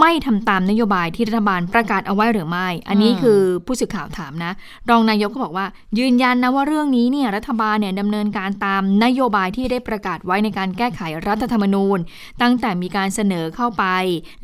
[0.00, 4.52] ไม่ทำตามนโยบายที่รัฐบาลประกาศเอาไว้หรือไม่ อันนี้อืมคือผู้สื่อข่าวถามนะ
[4.90, 5.66] รองนายกก็บอกว่า
[5.98, 11.98] ยืนยันนะว่าเรื่องนี้เนี่ยรัฐบาลเนี่ยดำเนินการตามนโยบายที่ได้ประกาศไว้ในการแก้ไขรัฐธรรมนูญ
[12.42, 13.84] ตั้งแต่มีการเสนอเข้าไป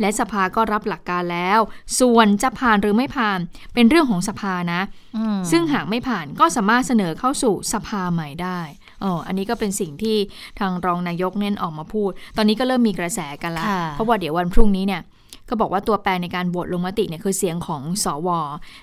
[0.01, 1.61] และสภาก็รับหลักการแล้ว
[2.01, 3.39] ส่วนจะผ่านหรือไม่ผ่าน
[3.75, 4.81] เป็นเรื่องของสภานะ
[5.17, 8.61] อืมซึ่งหากไม่ผ่านก็สามารถเสนอเข้าสู่สภาใหม่ได้
[9.05, 10.17] อ๋ออันนี้ก็เป็นสิ่งที่
[10.59, 15.03] ทางรองนายกเน้นออกมาพูด ตอนนี้ก็เริ่มมีกระแสกันละค่ะเพราะว่าเดี๋ยววันพรุ่งนี้เนี่ย
[15.51, 18.29] ก็บอกว่าตัวแปรในการโหวตลงมติเนี่ยคือเสียงของสว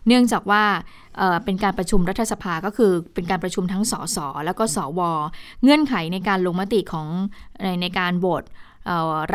[0.07, 0.63] เนื่องจากว่า
[1.43, 5.01] เป็นการประชุมรัฐสภาก็คือเป็นการประชุมทั้งสสแล้วก็สว
[5.63, 7.07] เงื่อนไขในการลงมติของ
[7.63, 8.43] ในในการโหวต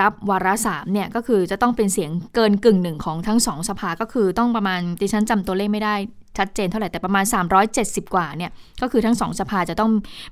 [0.01, 5.97] รับวาระสามเนี่ยก็คือจะต้องเป็นเสียงเกินกึ่งหนึ่งของทั้งสองสภาก็คือต้องประมาณดิฉันจำตัวเลขไม่ได้
[6.39, 7.25] ชัดเจนเท่าไหร่แต่ประมาณ
[7.69, 8.51] 370 กว่าเนี่ย
[8.83, 9.91] ก็คือทั้งสองสภาจะต้อง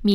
[0.09, 0.15] มี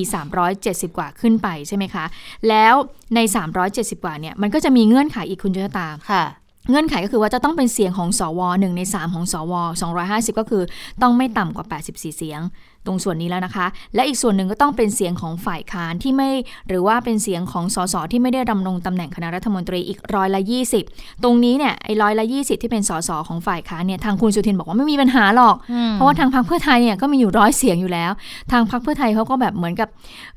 [0.49, 2.05] 370 กว่าขึ้นไปใช่ไหมคะ
[2.49, 2.73] แล้ว
[3.15, 3.19] ใน
[3.61, 6.23] 370 กว่าเนี่ยมันก็จะมีเงื่อนไขอีกคุณจุตาค่ะ
[6.69, 9.53] เงื่อนไขก็คือว่าจะต้องเป็นเสียงของสวหนึ่งใน 3 ของสว
[9.95, 10.63] 250 ก็คือ
[11.01, 12.41] ต้องไม่ต่ำกว่า 84 เสียง
[12.85, 13.65] ตรงส่วนนี้แล้วนะคะ
[13.95, 16.29] และอีกส่วนหนึ่งก็ต้องเป็นเสียงของฝ่ายค้านที่ไม่
[16.67, 20.41] หรือว่าเป็นเสียงของสสที่ไม่ได้ดำรงตำแหน่งคณะรัฐมนตรีอีกร้อยละ
[20.83, 25.55] 20 ตรงนี้เนี่ยไอ้ร้อยละ20 ที่เป็นสสของฝ่ายค้านเนี่ยทางคุณสุทินบอกว่าไม่มีปัญหาหรอก
[25.93, 28.11] เพราะว่าทางพรรคเพื่อไทยเนี่ยก็มีอยู่ร้อยเสียงอยู่แล้ว
[28.51, 29.89] ทางพรรคเพื่อไทยเขาก็แบบเหมือนกับ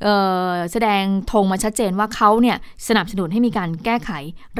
[0.02, 0.14] เอ่
[0.46, 2.56] อแสดงธงมาชัดเจนว่าเขาเนี่ย
[2.88, 4.10] สนับสนุนให้มีการแก้ไข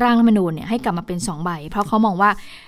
[0.02, 2.42] ร่างรัฐธรรมนูญเนี่ยให้กลับมาเป็นสองใบเพราะเขามองว่าเอ่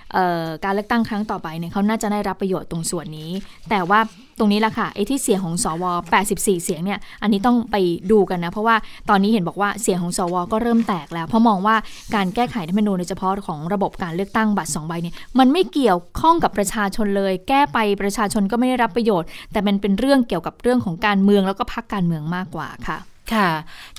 [0.63, 3.31] การเลือกตั้งครั้งต่อไปเนี่ยเขาน่าจะได้รับประโยชน์ตรงส่วนนี้
[3.69, 3.99] แต่ว่า
[4.39, 5.83] ตรงนี้แหละค่ะไอ้ที่เสียงของสว
[6.23, 7.75] 84 เสียงเนี่ยอันนี้ต้องไป
[8.11, 8.75] ดูกันนะ เพราะว่า
[9.09, 11.75] ตอนนี้เห็นบอกว่าเสียงของสว ก็เริ่มแตกแล้ว เพราะมองว่า
[12.15, 22.97] การแก้ไขธรรมนูญโดยเฉพาะของระบบการเลือกตั้งบัตรสองใบเนี่ยมันไม่เกี่ยวข้องกับประชาชนเลย แก้ไปประชาชนก็ไม่ได้รับประโยชน์ แต่มันเป็นเรื่องเกี่ยวกับเรื่องของการเมืองแล้วก็พรรคการเมืองมากกว่าค่ะ
[23.33, 23.49] ค่ะ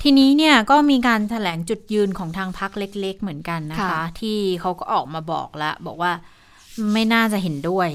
[0.01, 6.13] ทีนี้เนี่ยก็มีการถแถลงจุดยืนของทางพักเล็ก ๆ เหมือนกันนะคะค่ะที่เขาก็ออกมาบอกแล้วบอกว่า
[6.93, 7.89] ไม่น่าจะเห็นด้วย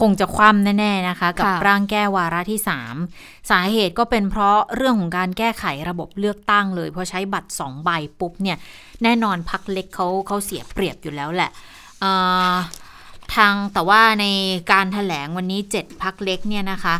[0.00, 2.60] คงจะคว่ำแน่ ๆ นะคะ กับค่ะร่างแก้วาระที่
[3.04, 8.58] 3 สาเหตุก็เป็นเพราะเรื่องของการแก้ไขระบบเลือกตั้งเลย เพราะใช้บัตร 2 ใบปุ๊บเนี่ย
[9.02, 11.50] แน่นอนพักเล็กเขาเขาเสียเปรียบอยู่แล้วแหละ
[12.00, 12.12] เอ่
[12.50, 12.54] อ
[13.34, 14.26] ทางแต่ว่าใน
[14.72, 16.94] การถแถลงวันนี้ 7พักเล็กเนี่ยนะคะ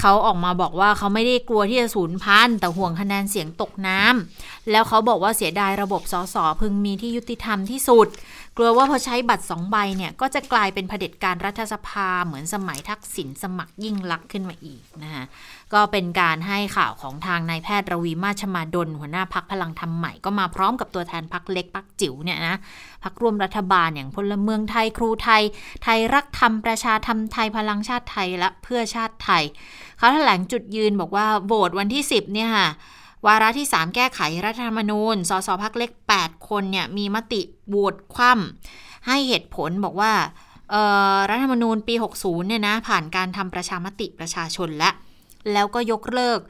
[0.00, 8.08] เขาออกมาบอกว่าเขาไม่ได้กลัวที่จะสูญพันธุ์แต่ห่วงคะแนนเสียงตกน้ำแล้วเขาบอกว่าเสียดายระบบสสพึงมีที่ยุติธรรมที่สุด
[8.56, 15.24] กลัวว่าพอใช้บัตรสองใบเนี่ย ก็จะกลายเป็นเผด็จการรัฐสภาเหมือนสมัยทักษิณสมัครยิ่งลักษณ์ขึ้นมาอีกนะคะ
[15.74, 22.56] ก็เป็นการให้ข่าวของทางนายแพทย์รวีมาชมาดล หัวหน้าพักพลังธรรมใหม่ก็มาพร้อมกับตัวแทนพักเล็กพักจิ๋วเนี่ยนะ
[23.04, 25.42] พักร่วมรัฐบาลอย่างพลเมืองไทยครูไทย
[25.82, 29.44] ไทยรักธรรมประชาธรรมไทยพลังชาติไทยและเพื่อชาติไทย
[29.98, 32.68] เขาแถลงจุดยืนบอกว่าโหวตวันที่ 10 เนี่ยค่ะ
[33.26, 35.90] วาระที่ 3 แก้ไขรัฐธรรมนูญ สสพักเล็ก
[36.20, 40.12] 8 คนเนี่ยมีมติโหวตคว่ำให้เหตุผลบอกว่า
[41.30, 44.90] รัฐธรรมนูญปี 60 เนี่ยนะผ่านการทำประชามติประชาชนและ
[45.52, 46.40] แล้วก็ยกเลิก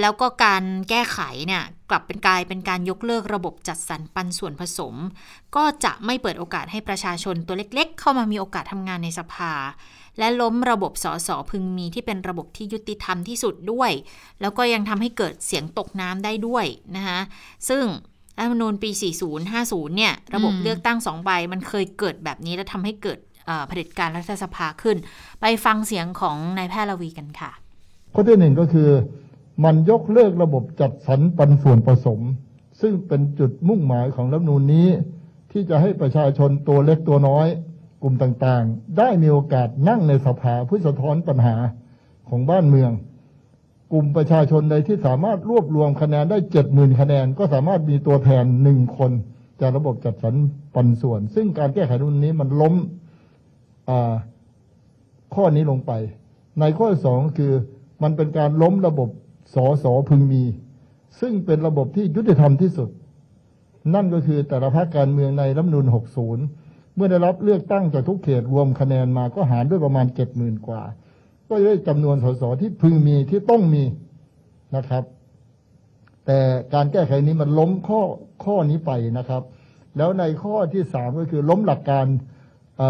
[0.00, 4.94] แล้วก็การแก้ไขเนี่ยกลับเป็นกลายเป็นการยกเลิกระบบจัดสรรปันส่วนผสม
[5.56, 9.52] ก็จะไม่เปิดโอกาสให้ประชาชนตัวเล็กๆ เข้ามามีโอกาสทำงานในสภา
[10.18, 13.90] และล้มระบบสสพึงมีที่เป็นระบบที่ยุติธรรมที่สุดด้วย
[14.40, 17.20] แล้วก็ยังทำให้เกิดเสียงตกน้ำได้ด้วยนะคะ
[17.68, 17.84] ซึ่ง
[18.38, 18.90] รัฐธรรมนูญปี
[19.44, 23.18] 4050 เนี่ย ระบบเลือกตั้งสองใบมันเคยเกิดแบบนี้แล้วทำให้เกิด
[23.66, 24.96] เผด็จการรัฐสภาขึ้น
[25.40, 27.50] ไปฟังเสียงของนายแพทย์ลวีกันค่ะ
[28.14, 28.88] ข้อที่หนึ่งก็คือ
[29.64, 32.20] มันยกเลิกระบบจัดสรรปันส่วนผสม
[32.80, 34.88] ซึ่งเป็นจุดมุ่งหมายของรัฐมนูนนี้
[35.52, 37.46] ที่จะให้ประชาชนตัวเล็กตัวน้อย
[38.06, 41.56] กลุ่มต่างๆ ได้มีโอกาสนั่งในสภาเพื่อสะท้อนปัญหา
[42.28, 42.90] ของบ้านเมือง
[43.92, 49.12] กลุ่มประชาชนใดที่สามารถรวบรวมคะแนนได้เจ็ดหมื่นคะแนน ก็สามารถมีตัวแทนหนึ่งคน
[49.60, 50.34] จากระบบจัดสรร
[50.74, 52.74] ปันส่วน ซึ่งการแก้ไขรุ่นนี้มันล้ม
[55.34, 55.92] ข้อนี้ลงไป
[56.60, 57.52] ในข้อสองคือ
[58.02, 59.08] มันเป็นการล้มระบบ
[59.54, 60.42] สอสอพึงมี
[61.20, 62.88] ซึ่งเป็นระบบที่ยุติธรรมที่สุด
[63.94, 66.63] นั่นก็คือแต่ละภาคการเมืองในรัฐนูล60
[66.94, 70.82] เมื่อได้รับเลือกตั้งจากทุกเขตรวมคะแนนมาก็หารด้วยประมาณเจ็ดหมื่นกว่า
[71.48, 73.84] ก็ได้จำนวนสสที่พึงมีที่ต้องมี
[74.76, 75.04] นะครับ
[76.26, 76.38] แต่
[76.74, 78.00] การแก้ไขนี้มันล้มข้อ
[78.44, 79.42] ข้อนี้ไปนะครับ
[79.96, 82.06] แล้วในข้อที่สามก็คือล้มหลักการ
[82.78, 82.80] เ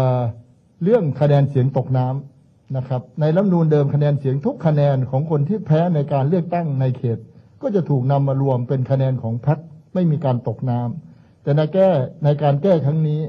[0.83, 7.19] เรื่องคะแนนเสียงตกน้ำนะครับ ในรัฐนูนเดิมคะแนนเสียงทุกคะแนนของคนที่แพ้ในการเลือกตั้งในเขต
[7.61, 9.59] ก็จะถูกนำมารวมเป็นคะแนนของพรรค
[9.93, 11.89] ไม่มีการตกน้ำแต่ในแก้
[12.23, 13.21] ในการแก้ครั้งนี้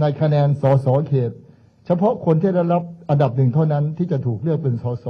[0.00, 1.30] ในคะแนนสสเขต
[1.86, 5.06] เฉพาะคนที่ได้รับอันดับหนึ่งเท่านั้นที่จะถูกเลือกเป็นสส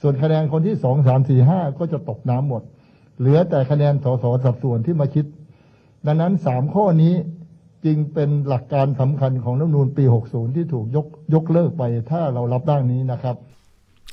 [0.00, 2.62] ส่วนคะแนนคนที่สองสามสี่ห้าก็จะตกน้ำหมด
[3.18, 5.26] เหลือแต่คะแนนสสสัดส่วนที่มาคิด
[6.06, 7.14] ดังนั้นสามข้อนี้
[7.84, 13.36] จึงเป็นหลักการสำคัญของรัฐนูลปี 60 ที่ถูกยกยกเลิกไปถ้าเรารับด้านนี้นะครับ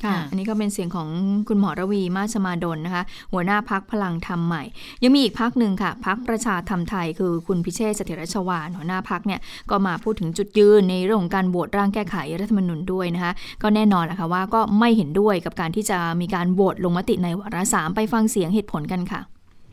[0.04, 1.08] ค่ะอันนี้ก็เป็นเสียงของ
[1.48, 4.62] คุณหมอระวีมาชมาดลนะคะ หัวหน้าพักพลังธรรมใหม่
[5.02, 9.40] ยังมีอีกพักหนึ่งค่ะพักประชาธรรมไทยคือคุณพิเชษเสถียรชวานหัวหน้าพักเนี่ย
[9.70, 13.32] ก็มาพูดถึงจุดยืนในเรื่องของการโหวตร่างแก้ไขรัฐธรรมนูญด้วยนะคะ
[13.62, 19.20] ก็แน่นอนนะคะว่าก็ไม่เห็นด้วยกับการที่จะมีการโหวตลงมติในวาระสามไปฟังเสียงเหตุผลกันค่ะ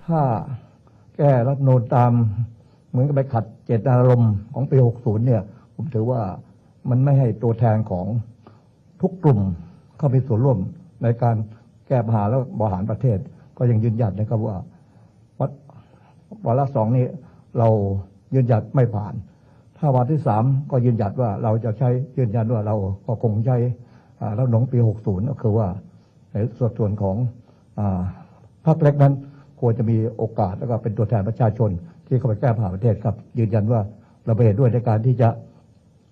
[0.06, 0.22] ถ้า
[1.18, 2.12] แก้รัฐธรรมนูญตาม
[2.90, 5.42] เหมือนกับไปขัดเจตนารมณ์ของปี 60 เนี่ย
[5.76, 6.22] ผมถือว่า
[6.90, 8.06] มันไม่ให้ตัวแทนของ
[9.02, 9.40] ทุกกลุ่ม
[10.02, 10.60] เข้าไปส่วนร่วม
[11.04, 11.36] ในการ
[11.88, 13.18] แก้ปัญหาแล้วบริหารประเทศ
[13.58, 14.58] ก็ยังยืนยันนะครับว่า
[16.46, 17.06] วาระสองนี้
[17.58, 17.68] เรา
[18.36, 19.14] ยืนยันไม่ผ่าน
[19.78, 22.76] ถ้าวาระที่สามก็ยืนยันว่าเราจะใช้ยืนยันว่าเรา
[23.06, 23.58] ก็คงใช้
[24.36, 25.68] แล้วหนงปีหกศูนย์ก็คือว่า
[26.32, 27.16] ในส่วนส่วนของ
[28.66, 29.14] ภาคเล็กนั้น
[29.60, 31.70] ควรจะมีโอกาสแล้วก็เป็นตัวแทนประชาชน
[32.08, 33.82] ที่เข้าไปแก้ปัญหาประเทศครับ ยืนยันว่า
[34.26, 35.30] เราไปเห็นด้วยในการที่จะ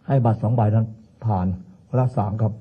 [0.08, 0.86] ให้บัตรสองใบนั้น
[1.26, 1.48] ผ่าน
[1.90, 2.52] วาระสามครับ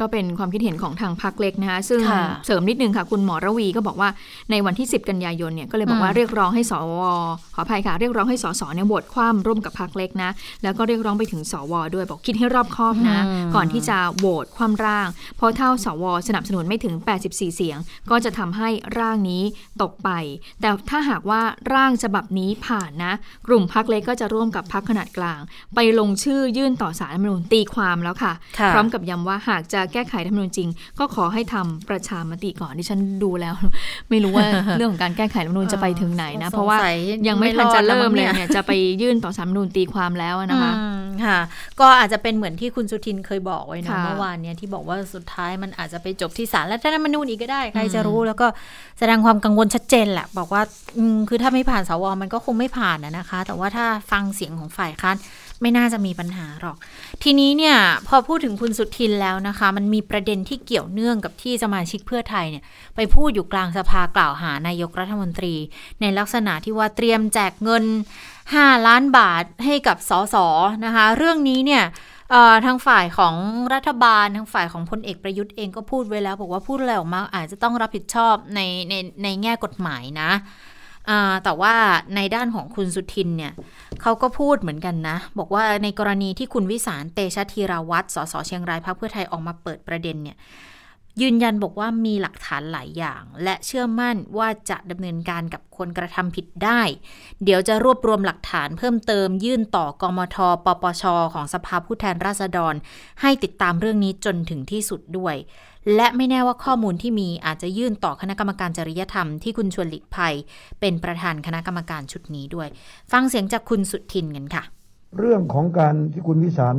[0.00, 2.00] ก็เป็นความคิดเห็นของทางพักเล็กนะคะซึ่ง
[2.46, 4.08] เสริมนิดนึงค่ะ คุณหมอระวีก็บอกว่า
[4.50, 6.94] ในวันที่ 10 กันยายนเนี่ยก็เลยบอกว่าเรียกร้องให้สว
[7.54, 10.30] ขออภัยค่ะ เรียกร้องให้สสเนี่ยโหวตคว่ำร่วมกับพักเล็กนะ
[10.62, 13.18] แล้วก็เรียกร้องไปถึงสว ด้วยบอกคิดให้รอบคอบนะ
[13.54, 16.94] ก่อนที่จะโหวตคว่ำร่าง เพราะถ้าสว สนับสนุนไม่ถึง
[17.26, 17.78] 84 เสียง
[18.10, 18.68] ก็จะทำให้
[18.98, 19.42] ร่างนี้
[19.82, 20.10] ตกไป
[20.60, 21.40] แต่ถ้าหากว่า
[21.74, 23.12] ร่างฉบับนี้ผ่านนะ
[23.46, 25.40] กลุ่มพักเล็กก็จะร่วมกับพักขนาดกลาง
[25.74, 28.32] ไปลงชื่อยื่นต่อสารรัฐมนูญตีความแล้วค่ะ
[28.74, 30.68] พร้อมกับย้ำว่าหากจะแก้ไขรัฐมนูญจริง
[30.98, 33.54] ก็ขอให้ทำประชามติก่อนที่ฉันดูแล้ว
[34.10, 36.78] ไม่รู้ว่าเรื่องของการแก้ไขรัฐมนูญจะไปถึงไหนนะ เพราะว่า
[37.28, 38.72] ยังไม่ทันจะเริ่มเลยเนี่ยจะไป
[39.02, 40.72] ยื่นต่อสารรัฐมนูญตีความแล้วนะคะ
[41.24, 41.38] ค่ะ
[41.80, 48.46] ก็อาจจะเป็นเหมือนที่คุณสุทินเคยบอกไว้นะเมื่อวานเนี่ยที่บอกว่าสุดท้ายมันอาจจะไปจบที่ศาลรัฐธรรมนูญอีกก็ได้ใครจะรู้แล้วก็
[48.98, 50.62] แสดงความกังวลชัดเจนแหละบอกว่า
[51.28, 55.16] คือถ้าไม่ผ่านสวมันก็คงไม่ผ่านนะคะ แต่ว่าถ้าฟังเสียงของฝ่ายค้าน
[55.60, 56.76] ไม่น่าจะมีปัญหาหรอก
[57.22, 57.76] ทีนี้เนี่ย
[58.08, 62.64] พอพูดถึงคุณสุทินแล้วนะคะ มันมีประเด็นที่เกี่ยวเนื่องกับที่สมาชิกเพื่อไทยเนี่ย
[62.96, 65.54] ไปพูดอยู่กลางสภากล่าวหานายกรัฐมนตรี
[66.00, 67.84] ในลักษณะที่ว่าเตรียมแจกเงิน
[68.34, 70.36] 5 ล้านบาทให้กับสส
[70.84, 71.84] นะคะ เรื่องนี้เนี่ย
[72.66, 73.34] ทางฝ่ายของ
[73.74, 80.30] รัฐบาลทางฝ่ายของพลเอกประยุทธ์เองก็พูดไว้แล้ว บอกว่าพูดอะไรออกมาอาจจะต้องรับผิดชอบในในในแง่กฎหมายนะ
[81.44, 81.74] แต่ว่า
[82.16, 83.52] ในด้านของคุณสุทินเนี่ย
[84.02, 90.36] เขาก็พูดเหมือนกันนะ บอกว่าในกรณีที่คุณวิสารเตชะธีราวัตรสสเชียงรายพรรคเพื่อไทยออกมาเปิดประเด็นเนี่ย
[91.20, 96.80] ยืนยันบอกว่ามีหลักฐานหลายอย่าง และเชื่อมั่นว่าจะดำเนินการกับคนกระทำผิดได้
[97.44, 102.74] เดี๋ยวจะรวบรวมหลักฐานเพิ่มเติมยื่นต่อกมทปปช ของสภาผู้แทนราษฎร
[103.20, 105.36] ให้ติดตามเรื่องนี้จนถึงที่สุดด้วย
[105.94, 110.34] และไม่แน่ว่าข้อมูลที่มีอาจจะยื่นต่อคณะกรรมการจริยธรรมที่คุณชวนหลีกภัย
[110.80, 112.68] เป็นประธานคณะกรรมการชุดนี้ด้วย
[113.12, 114.62] ฟังเสียงจากคุณสุทินกันค่ะ
[115.18, 116.76] เรื่องของการที่คุณวิสาร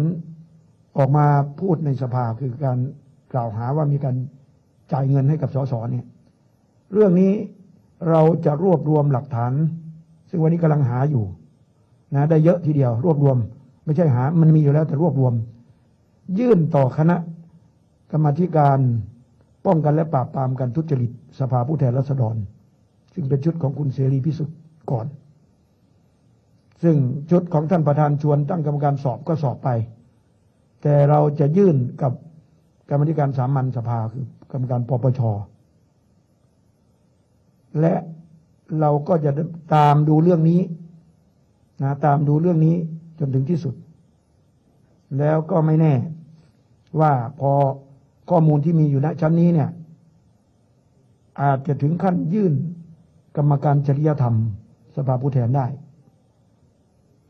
[0.97, 1.25] ออกมา
[1.59, 2.77] พูดในสภาคือการ
[3.33, 4.15] กล่าวหาว่ามีการ
[4.91, 6.05] จ่ายเงินให้กับสสเนี่ย
[6.93, 7.31] เรื่องนี้
[8.09, 9.53] เราจะรวบรวมหลักฐาน
[10.29, 11.25] ซึ่งวันนี้กำลังหาอยู่
[12.15, 13.37] นะได้เยอะทีเดียว รวบรวม
[13.85, 15.33] ไม่ใช่หา มันมีอยู่แล้วแต่รวบรวม
[16.39, 17.15] ยื่นต่อคณะ
[18.11, 18.79] กรรมธิการ
[19.65, 22.35] ป้องกันและปราบปรามการทุจริตสภาผู้แทนราษฎร
[23.13, 24.57] ซึ่งเป็นชุดของคุณเสรีพิสุทธิ์
[24.91, 25.07] ก่อน
[26.83, 26.95] ซึ่ง
[27.31, 29.69] ชุดของท่านประธานชวนตั้งกรรมการสอบก็สอบไป
[30.81, 32.13] แต่เราจะยื่นกับ
[32.89, 35.21] กรรมธิการสามัญสภาคือกรรมการปปช
[37.79, 37.93] และ
[38.79, 39.31] เราก็จะ
[39.75, 40.61] ตามดูเรื่องนี้
[41.81, 42.75] นะตามดูเรื่องนี้
[43.19, 43.75] จนถึงที่สุด
[45.19, 45.93] แล้วก็ไม่แน่
[46.99, 47.51] ว่าพอ
[48.29, 49.69] ข้อมูลที่มีอยู่ณชั้นนี้เนี่ย
[51.41, 52.53] อาจจะถึงขั้นยื่น
[53.37, 54.35] กรรมการจริยธรรม
[54.95, 55.65] สภาผู้แทนได้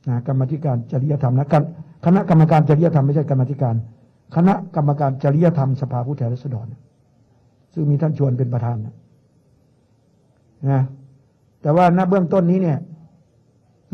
[0.07, 1.47] นะกรรมธิการจริยธรรมนะ
[2.05, 3.75] คณะกรรมการจริยธรรมไม่ใช่กรรมธิการ
[4.35, 6.67] คณะกรรมการจริยธรรมสภาผู้แทนราษฎร
[7.73, 8.95] ซึ่งมีท่านชวนเป็นประธานนะ
[10.69, 10.81] นะ
[11.61, 12.79] แต่ว่าณเบื้องต้นนี้เนี่ย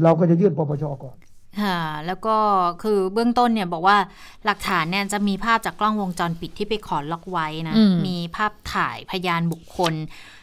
[0.04, 1.16] เราก็จะยื่นปปชก่อน
[1.62, 2.38] ค่ะแล้วก็
[2.84, 3.97] คือเบื้องต้นเนี่ยบอกว่า
[4.45, 9.93] หลักฐานเนี่ยจะมีภาพจากกล้องวงจรปิดที่ไปขอล็อกไว้นะอืมมีภาพถ่ายพยานบุคคล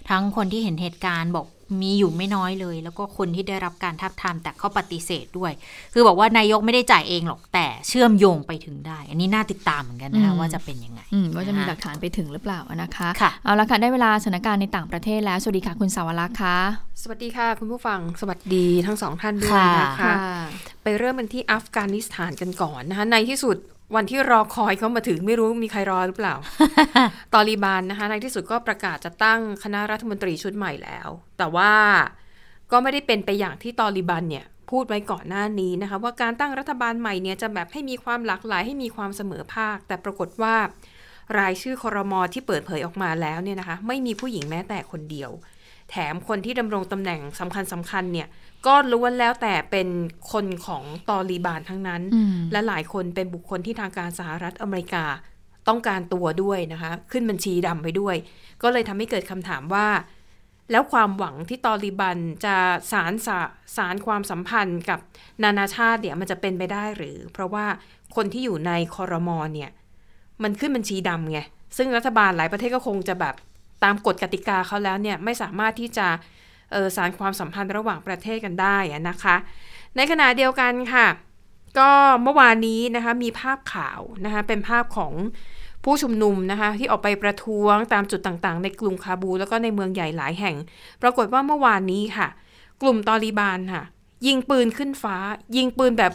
[0.09, 1.47] ทั้งคนที่เห็นเหตุการณ์บอก
[1.81, 5.53] มีอยู่ไม่น้อยเลย แล้วก็คนที่ได้รับการทับทามแต่เขาปฏิเสธด้วย
[5.93, 16.59] คือบอกว่านายกไม่ได้จ่ายเองหรอกแต่เชื่อมโยงไปถึงได้ อันนี้น่าติดตามเหมือนกันนะคะอืมว่าจะเป็นยังไงอืมว่าจะมีนคหลักฐานไปถึงหรือเปล่านะคะค่ะเอาละค่ะได้เวลาสถานการณ์ในต่างประเทศแล้วสวัสดีค่ะคุณสาวรักษ์ค่ะ
[17.03, 20.15] สวัสดีค่ะ คุณผู้ฟังสวัสดีทั้งสองท่านด้วยค่ะนะคะ
[20.83, 23.57] ไปเริ่มกันที่อัฟกานิสถานกันก่อนนะคะในที่สุด
[23.95, 26.34] วันที่รอคอยเขามาถึงไม่รู้มีใครรอหรือเปล่า
[27.34, 31.72] ตอริบานนะคะในที่สุดก็ประกาศจะตั้งคณะรัฐมนตรีชุดใหม่แล้ว แต่ว่า
[32.72, 40.55] ก็ไม่ได้เป็นไปอย่างที่ตอริบันเนี่ยพูดไว้ก่อนหน้านี้นะคะ ว่าการตั้งรัฐบาลใหม่เนี่ยจะแบบให้มีความหลากหลายให้มีความเสมอภาค แต่ปรากฏว่า
[41.38, 45.30] รายชื่อคอรมอที่เปิดเผยออกมาแล้วเนี่ยนะคะ ไม่มีผู้หญิงแม้แต่คนเดียว
[45.90, 48.28] แถมคนที่ดำรงตำแหน่งสำคัญสำคัญเนี่ย
[48.67, 49.89] ก็ล้วนแล้วแต่เป็น
[50.33, 55.05] คนของตอรีบานทั้งนั้นอืมและหลายคนเป็นบุคคลที่ทางการสหรัฐอเมริกา
[55.69, 58.17] ต้องการตัวด้วยนะคะ ขึ้นบัญชีดำไปด้วย
[58.62, 59.87] ก็เลยทำให้เกิดคำถามว่า
[60.71, 62.57] แล้วความหวังที่ตอริบันจะ
[62.93, 63.39] สารสา
[63.77, 65.01] สารความสัมพันธ์กับ
[65.45, 67.67] นานาชาติเนี่ยมันจะเป็นไปได้หรือ เพราะว่า
[68.17, 69.71] คนที่อยู่ในคอรมอเนี่ย
[70.43, 71.41] มันขึ้นบัญชีดำไง
[71.77, 73.35] ซึ่งรัฐบาลหลายประเทศก็คงจะแบบ
[73.85, 76.23] ตามกฎกติกาเขาแล้วเนี่ยไม่สามารถที่จะเออ
[76.97, 79.37] สารความสัมพันธ์ระหว่างประเทศกันได้อะนะคะ
[79.97, 81.07] ในขณะเดียวกันค่ะ
[81.79, 81.91] ก็
[82.22, 85.12] เมื่อวานนี้นะคะมีภาพข่าวนะคะเป็นภาพของ
[85.85, 90.57] ผู้ชุมนุมนะคะที่ออกไปประท้วงตามจุดต่างๆ ในกรุงคาบู แล้วก็ในเมืองใหญ่หลายแห่ง
[91.03, 92.29] ปรากฏว่าเมื่อวานนี้ค่ะ
[92.83, 93.83] กลุ่มตอริบานค่ะ
[94.27, 95.16] ยิงปืนขึ้นฟ้า
[95.57, 96.12] ยิงปืนแบบ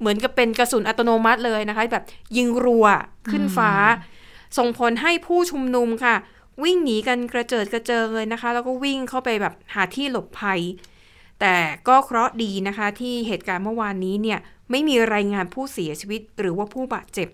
[0.00, 2.04] เหมือนกับเป็นกระสุนอัตโนมัติเลยนะคะ แบบ
[2.36, 2.86] ยิงรัว
[3.30, 3.72] ขึ้นฟ้า
[4.58, 6.14] ส่งผลให้ผู้ชุมนุมค่ะ
[6.64, 10.60] วิ่งหนีกันกระเจิดกระเจิงเลยนะคะ แล้วก็วิ่งเข้าไปแบบหาที่หลบภัย
[11.40, 11.56] แต่
[11.88, 14.38] ก็เคราะห์ดีนะคะที่เหตุการณ์เมื่อวานนี้เนี่ย
[14.70, 17.28] ไม่มีรายงานผู้เสียชีวิตหรือว่าผู้บาดเจ็บ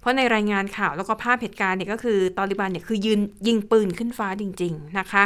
[0.00, 5.24] เพราะในรายงานข่าวแล้วก็ภาพเหตุการณ์เนี่ยก็คือตอริบันเนี่ยคือยืนยิงปืนขึ้นฟ้าจริง ๆนะคะ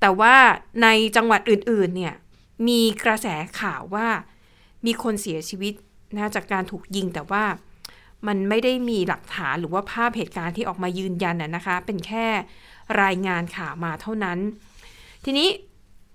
[0.00, 0.34] แต่ว่า
[0.82, 2.14] ในจังหวัดอื่นๆเนี่ย
[2.68, 3.26] มีกระแส
[3.60, 4.08] ข่าวว่า
[4.86, 5.74] มีคนเสียชีวิต
[6.14, 7.44] นะจากการถูกยิงแต่ว่า
[8.26, 12.26] มันไม่ได้มีหลักฐานหรือว่าภาพเหตุการณ์ที่ออกมายืนยันนะนะคะ เป็นแค่
[13.02, 14.38] รายงานข่าวมาเท่านั้น
[15.24, 15.48] ทีนี้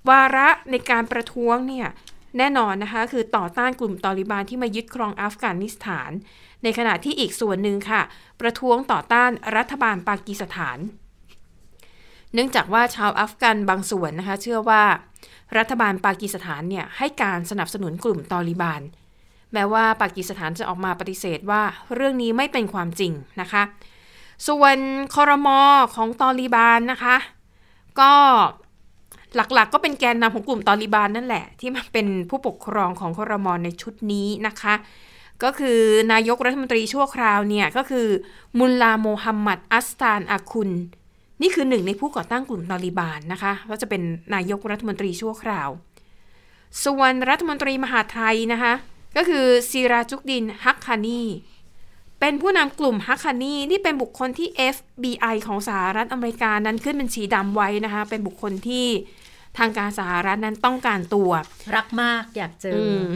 [0.10, 1.88] วาระในการประท้วงเนี่ย
[2.38, 6.12] แน่นอนนะคะ คือต่อต้านกลุ่มตอริบานที่มายึดครองอัฟกานิสถาน
[6.64, 8.01] ในขณะที่อีกส่วนหนึ่งค่ะ
[8.41, 10.78] ประท้วงต่อต้านรัฐบาลปากีสถาน
[12.34, 14.84] เนื่องจากว่าชาวอัฟกันบางส่วนนะคะ เชื่อว่า
[15.57, 18.82] รัฐบาลปากีสถานเนี่ยให้การสนับสนุนกลุ่มตอริบาน
[19.54, 21.62] แม้ว่าปากีสถานจะออกมาปฏิเสธว่า
[21.95, 23.64] เรื่องนี้ไม่เป็นความจริงนะคะ
[24.47, 24.78] ส่วน
[25.16, 25.60] คอรมอ
[25.95, 27.16] ของตอริบานนะคะ
[28.00, 28.14] ก็
[29.36, 34.74] หลักๆกก็เป็นแกนนำของกลุ่มตอริบานนั่นแหละ ที่มาเป็นผู้ปกครองของคอรมอในชุดนี้นะคะ
[35.43, 35.80] ก็คือ
[36.14, 38.08] นายกรัฐมนตรีชั่วคราวเนี่ย ก็คือ
[38.60, 40.72] มุลลาโมฮัมหมัดอัสตานอาคุน
[41.41, 44.02] นี่คือหนึ่งในผู้ก่อตั้งกลุ่มตาลิบานนะคะก็จะเป็น
[44.36, 45.70] นายกรัฐมนตรีชั่วคราว
[46.86, 48.74] ส่วนรัฐมนตรีมหาไทยนะคะ
[49.16, 51.24] ก็คือซีราจุกดินฮักคานี
[52.20, 58.88] เป็นผู้นำกลุ่มฮักคานีนี่เป็นบุคคลที่ FBI ของสหรัฐอเมริกานั้นขึ้นเป็นสีดำไว้นะคะ เป็นบุคคลที่
[59.57, 61.32] ทางการสหรัฐนั้นต้องการตัว
[61.76, 63.07] รักมากอยากเจออม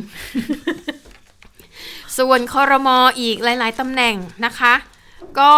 [2.17, 4.15] ส่วนคอรมออีกหลาย ๆตำแหน่ง
[4.45, 4.73] นะคะ
[5.39, 5.53] ก็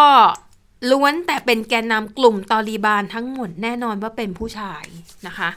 [0.91, 4.83] ล้วนแต่เป็นแกนนำกลุ่มตอลีบานทั้งหมดแน่นอนว่าเป็นผู้ชาย
[5.27, 5.49] นะคะ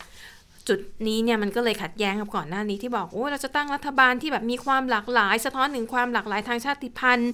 [0.68, 7.30] จุดนี้เนี่ยมันก็เลยขัดแย้งกับก่อนหน้านี้ที่บอกโอ้เราจะตั้งรัฐบาลที่แบบมีความหลากหลาย สะท้อนถึงความหลากหลายทางชาติพันธุ์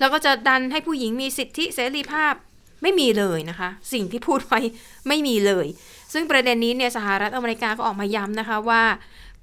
[0.00, 2.34] แล้วก็จะดันให้ผู้หญิงมีสิทธิเสรีภาพ
[2.82, 4.60] ไม่มีเลยนะคะ สิ่งที่พูดไว้
[5.08, 5.66] ไม่มีเลย
[6.12, 8.84] ซึ่งประเด็นนี้เนี่ยสหรัฐอเมริกาก็ออกมาย้ำนะคะว่า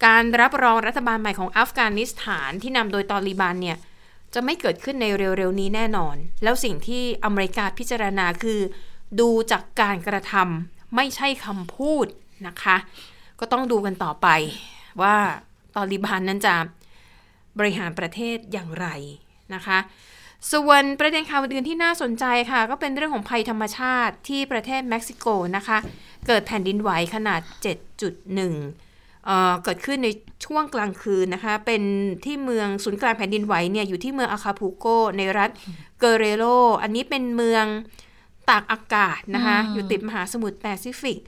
[0.06, 3.78] การรับรองรัฐบาลใหม่ของอัฟกานิสถานที่นำโดยตอริบันเนี่ย
[4.34, 8.60] จะไม่เกิดขึ้นในเร็วๆนี้แน่นอน แล้วสิ่งที่อเมริกาพิจารณาคือ
[9.20, 12.06] ดูจากการกระทำไม่ใช่คำพูด
[12.48, 12.78] นะคะ
[13.40, 14.28] ก็ต้องดูกันต่อไป
[15.02, 15.16] ว่า
[15.76, 16.56] ตอริบันนั้นจะ
[17.60, 18.88] บริหารประเทศอย่างไร
[19.54, 19.80] นะคะ
[20.52, 25.78] ส่วนประเด็นข่าวอื่นๆที่น่าสนใจค่ะ ก็เป็นเรื่องของภัยธรรมชาติที่ประเทศเม็กซิโกนะคะ
[26.28, 27.42] เกิดแผ่นดินไหวขนาด
[28.14, 30.10] 7.1เอ่อเกิดขึ้นใน
[30.46, 31.82] ช่วงกลางคืนนะคะ เป็น
[32.26, 34.86] ที่เมืองศูนย์กลางแผ่นดินไหวเนี่ยอยู่ที่เมืองอาคาพูโก
[35.18, 35.50] ในรัฐ
[36.00, 36.44] เกร์เรโร
[36.82, 37.66] อันนี้เป็นเมือง
[38.50, 41.20] ตากอากาศนะคะอืมอยู่ติดมหาสมุทรแปซิฟิก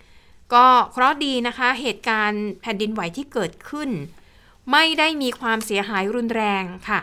[0.53, 3.89] ก็เคราะห์ดีนะคะ เหตุการณ์แผ่นดินไหวที่เกิดขึ้น
[4.71, 6.99] ไม่ได้มีความเสียหายรุนแรงค่ะ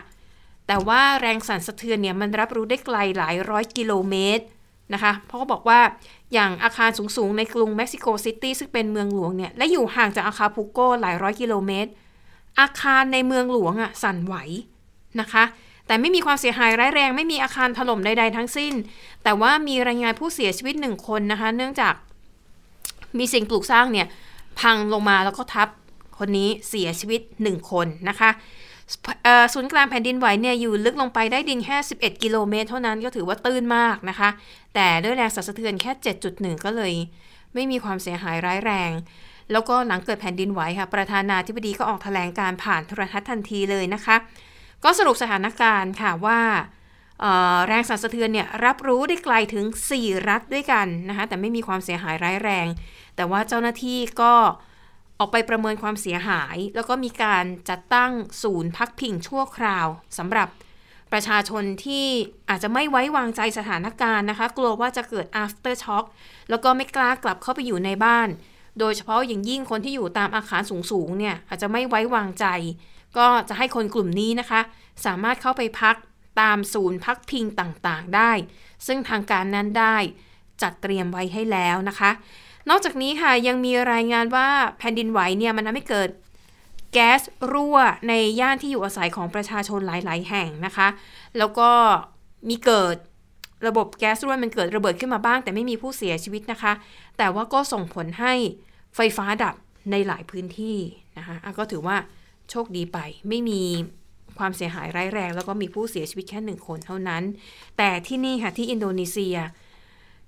[0.67, 4.45] แต่ว่าแรงสั่นสะเทือนเนี่ยมันรับรู้ได้ไกลหลายร้อยกิโลเมตร
[4.93, 5.79] นะคะ เพราะเขาบอกว่า
[6.33, 11.89] อย่างอาคารสูงๆ ในกรุงเม็กซิโกซิตี้ซึ่งเป็นเมืองหลวงเนี่ย และอยู่ห่างจากอากาปุลโกหลายร้อยกิโลเมตร
[12.59, 14.35] อาคารในเมืองหลวงอะ่ะสั่นไหว
[15.19, 15.43] นะคะ
[15.87, 18.73] แต่ไม่มีความเสียหายร้ายแรง ไม่มีอาคารถล่มใดๆทั้งสิ้น
[19.23, 21.93] แต่ว่ามีรายงานผู้เสียชีวิตหนึ่งคนนะคะ เนื่องจาก
[23.19, 24.07] มีสิ่งปลูกสร้างเนี่ย
[24.59, 25.67] พังลงมาแล้วก็ทับ
[26.19, 28.29] คนนี้เสียชีวิตหนึ่งคนนะคะ
[29.53, 34.29] ศูนย์กลางแผ่นดินไหวเนี่ยอยู่ลึกลงไปได้ดินแค่ 11 กิโลเมตร เท่านั้นก็ถือว่าตื้นมากนะคะ
[34.75, 35.91] แต่ด้วยแรงสั่นสะเทือนแค่
[36.29, 36.93] 7.1 ก็เลย
[37.53, 38.91] ไม่มีความเสียหายร้ายแรง
[39.51, 44.15] แล้วก็หลังเกิดแผ่นดินไหวค่ะ ประธานาธิบดีก็ออกแถลงการผ่านโทรทัศน์ทันทีเลยนะคะ
[44.83, 46.39] ก็สรุปสถานการณ์ค่ะว่า
[47.67, 49.65] แรงสั่นสะเทือนเนี่ยรับรู้ได้ไกลถึง
[49.97, 52.67] 4 รัฐด้วยกันนะคะแต่ไม่มีความเสียหายร้ายแรง
[53.15, 54.33] แต่ว่าเจ้าหน้าที่ก็
[55.19, 58.11] ออกไปประเมินความเสียหาย แล้วก็มีการจัดตั้ง
[58.43, 59.87] ศูนย์พักพิงชั่วคราว
[60.17, 60.47] สำหรับ
[61.11, 62.07] ประชาชนที่
[62.49, 66.05] อาจจะไม่ไว้วางใจสถานการณ์นะคะ กลัวว่าจะเกิด after shock
[66.49, 68.29] แล้วก็ไม่กล้ากลับเข้าไปอยู่ในบ้าน
[68.79, 70.61] โดยเฉพาะอย่างยิ่งคนที่อยู่ตามอาคาร
[70.91, 72.45] สูงๆเนี่ยอาจจะไม่ไว้วางใจ
[73.17, 74.61] ก็จะให้คนกลุ่มนี้นะคะ
[75.05, 75.95] สามารถเข้าไปพัก
[76.41, 78.31] ตามศูนย์พักพิงต่างๆได้
[78.87, 79.97] ซึ่งทางการนั้นได้
[80.61, 82.11] จัดเตรียมไว้ให้แล้วนะคะ
[82.69, 84.47] นอกจากนี้ค่ะยังมีรายงานว่า
[84.77, 86.09] แผ่นดินไหวเนี่ยมันทำให้เกิด
[86.93, 90.87] แก๊สรั่วในย่านที่อยู่อาศัยของประชาชนหลาย ๆ แห่งนะคะ
[91.37, 91.69] แล้วก็
[92.49, 92.95] มีเกิด
[93.67, 96.73] ระบบแก๊สรั่วมันเกิดระเบิดขึ้นมาบ้าง แต่ไม่มีผู้เสียชีวิตนะคะ
[97.17, 98.33] แต่ว่าก็ส่งผลให้
[98.95, 99.55] ไฟฟ้าดับ
[99.91, 100.77] ในหลายพื้นที่
[101.17, 101.97] นะคะอะก็ถือว่า
[102.49, 102.97] โชคดีไป
[103.29, 103.61] ไม่มี
[104.39, 107.23] ความเสียหายร้ายแรง แล้วก็มีผู้เสียชีวิตแค่หนึ่งคนเท่านั้น
[107.77, 109.35] แต่ที่นี่ค่ะที่อินโดนีเซีย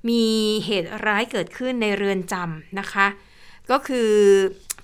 [0.10, 0.26] มี
[0.66, 3.08] เหตุร้ายเกิดขึ้นในเรือนจำนะคะ
[3.72, 4.12] ก็คือ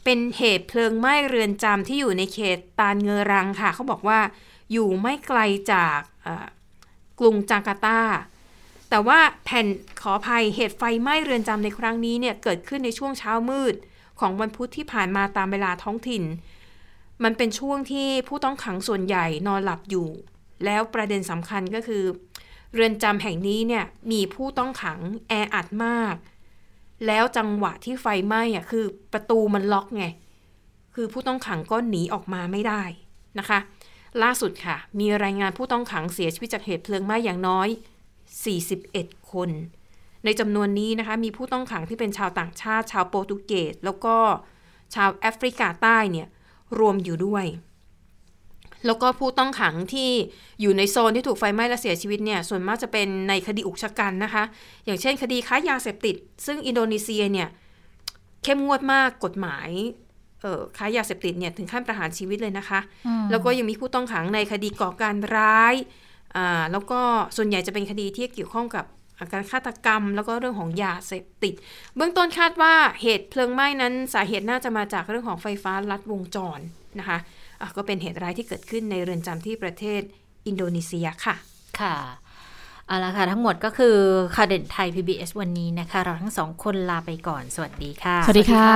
[0.04, 4.20] เป็นเหตุเพลิงไหม้เรือนจำที่อยู่ในเขตตานเงรังค่ะ เขาบอกว่า
[4.72, 5.40] อยู่ไม่ไกล
[5.72, 6.00] จาก
[7.20, 8.00] กรุงจาการ์ตา
[8.90, 9.68] แต่ว่าแผ่น
[10.02, 13.76] ขออภัยเหตุไฟไหม้เรือนจำในครั้งนี้เนี่ยเกิดขึ้นในช่วงเช้ามืด
[14.20, 16.24] ของวันพุธที่ผ่านมาตามเวลาท้องถิ่น
[17.24, 20.08] มันเป็นช่วงที่ผู้ต้องขังส่วนใหญ่นอนหลับอยู่
[20.66, 22.04] แล้วประเด็นสำคัญก็คือ
[22.74, 25.00] เรือนจำแห่งนี้เนี่ยมีผู้ต้องขัง
[25.30, 26.16] แออัดมาก
[27.08, 30.06] แล้วจังหวะที่ไฟไหม้อะคือประตูมันล็อกไง
[30.96, 32.84] คือผู้ต้องขังก็หนีออกมาไม่ได้
[33.40, 33.60] นะคะ
[34.24, 37.68] ล่าสุดค่ะ มีรายงานผู้ต้องขังเสียชีวิตจากเหตุเพลิงไหม้อย่างน้อย
[38.50, 39.50] 41 คน
[40.26, 44.16] ในจำนวนนี้นะคะ มีผู้ต้องขังที่เป็นชาวต่างชาติ ชาวโปรตุเกสแล้วก็
[44.96, 46.28] ชาวแอฟริกาใต้เนี่ย
[46.80, 47.46] รวมอยู่ด้วย
[48.86, 50.10] แล้วก็ผู้ต้องขังที่
[50.62, 54.44] อยู่ในโซนที่ถูกไฟไหม้และเสียชีวิตเนี่ย ส่วนมากจะเป็นในคดีอุกชะกันนะคะ
[54.86, 56.16] อย่างเช่นคดีค้ายาเสพติด
[56.46, 57.48] ซึ่งอินโดนีเซียเนี่ย
[58.44, 59.70] เข้มงวดมากกฎหมาย
[60.42, 62.80] เอ่อค้ายาเสพติดเนี่ยถึงขั้นประหารชีวิตเลยนะคะ
[63.32, 65.76] แล้วก็ยังมีผู้ต้องขังในคดีก่อการร้าย
[66.36, 67.00] อ่าแล้วก็
[67.38, 68.86] ส่วนใหญ่จะเป็นคดีที่เกี่ยวข้องกับ
[69.34, 71.54] การฆาตกรรม แล้วก็เรื่องของยาเสพติด
[71.96, 76.60] เบื้องต้นคาดว่าเหตุเพลิงไหม้นั้นสาเหตุน่าจะมาจากเรื่องของไฟฟ้าลัดวงจร
[77.00, 77.41] นะคะอะ
[77.78, 80.02] ก็เป็นเหตุร้ายที่เกิดขึ้นในเรือนจำที่ประเทศ
[80.48, 81.36] อินโดนีเซียค่ะ
[81.80, 81.96] ค่ะ
[82.88, 83.96] เอาละค่ะ ทั้งหมดก็คือ
[84.36, 88.70] ข่าวเด่นไทย PBS วันนี้นะคะ เราทั้งสองคนลาไปก่อน สวัสดีค่ะ สวัสดีค่ะ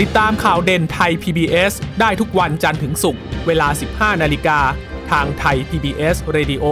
[0.00, 3.68] ติดตามข่าวเด่นไทย PBS ได้ทุกวันจันทร์ถึงศุกร์เวลา
[4.14, 4.58] 15 นาฬิกา
[5.10, 6.64] ทางไทย PBS Radio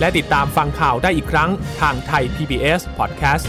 [0.00, 1.50] และติดตามฟังข่าวได้อีกครั้ง
[1.80, 3.46] ทางไทย PBS Podcast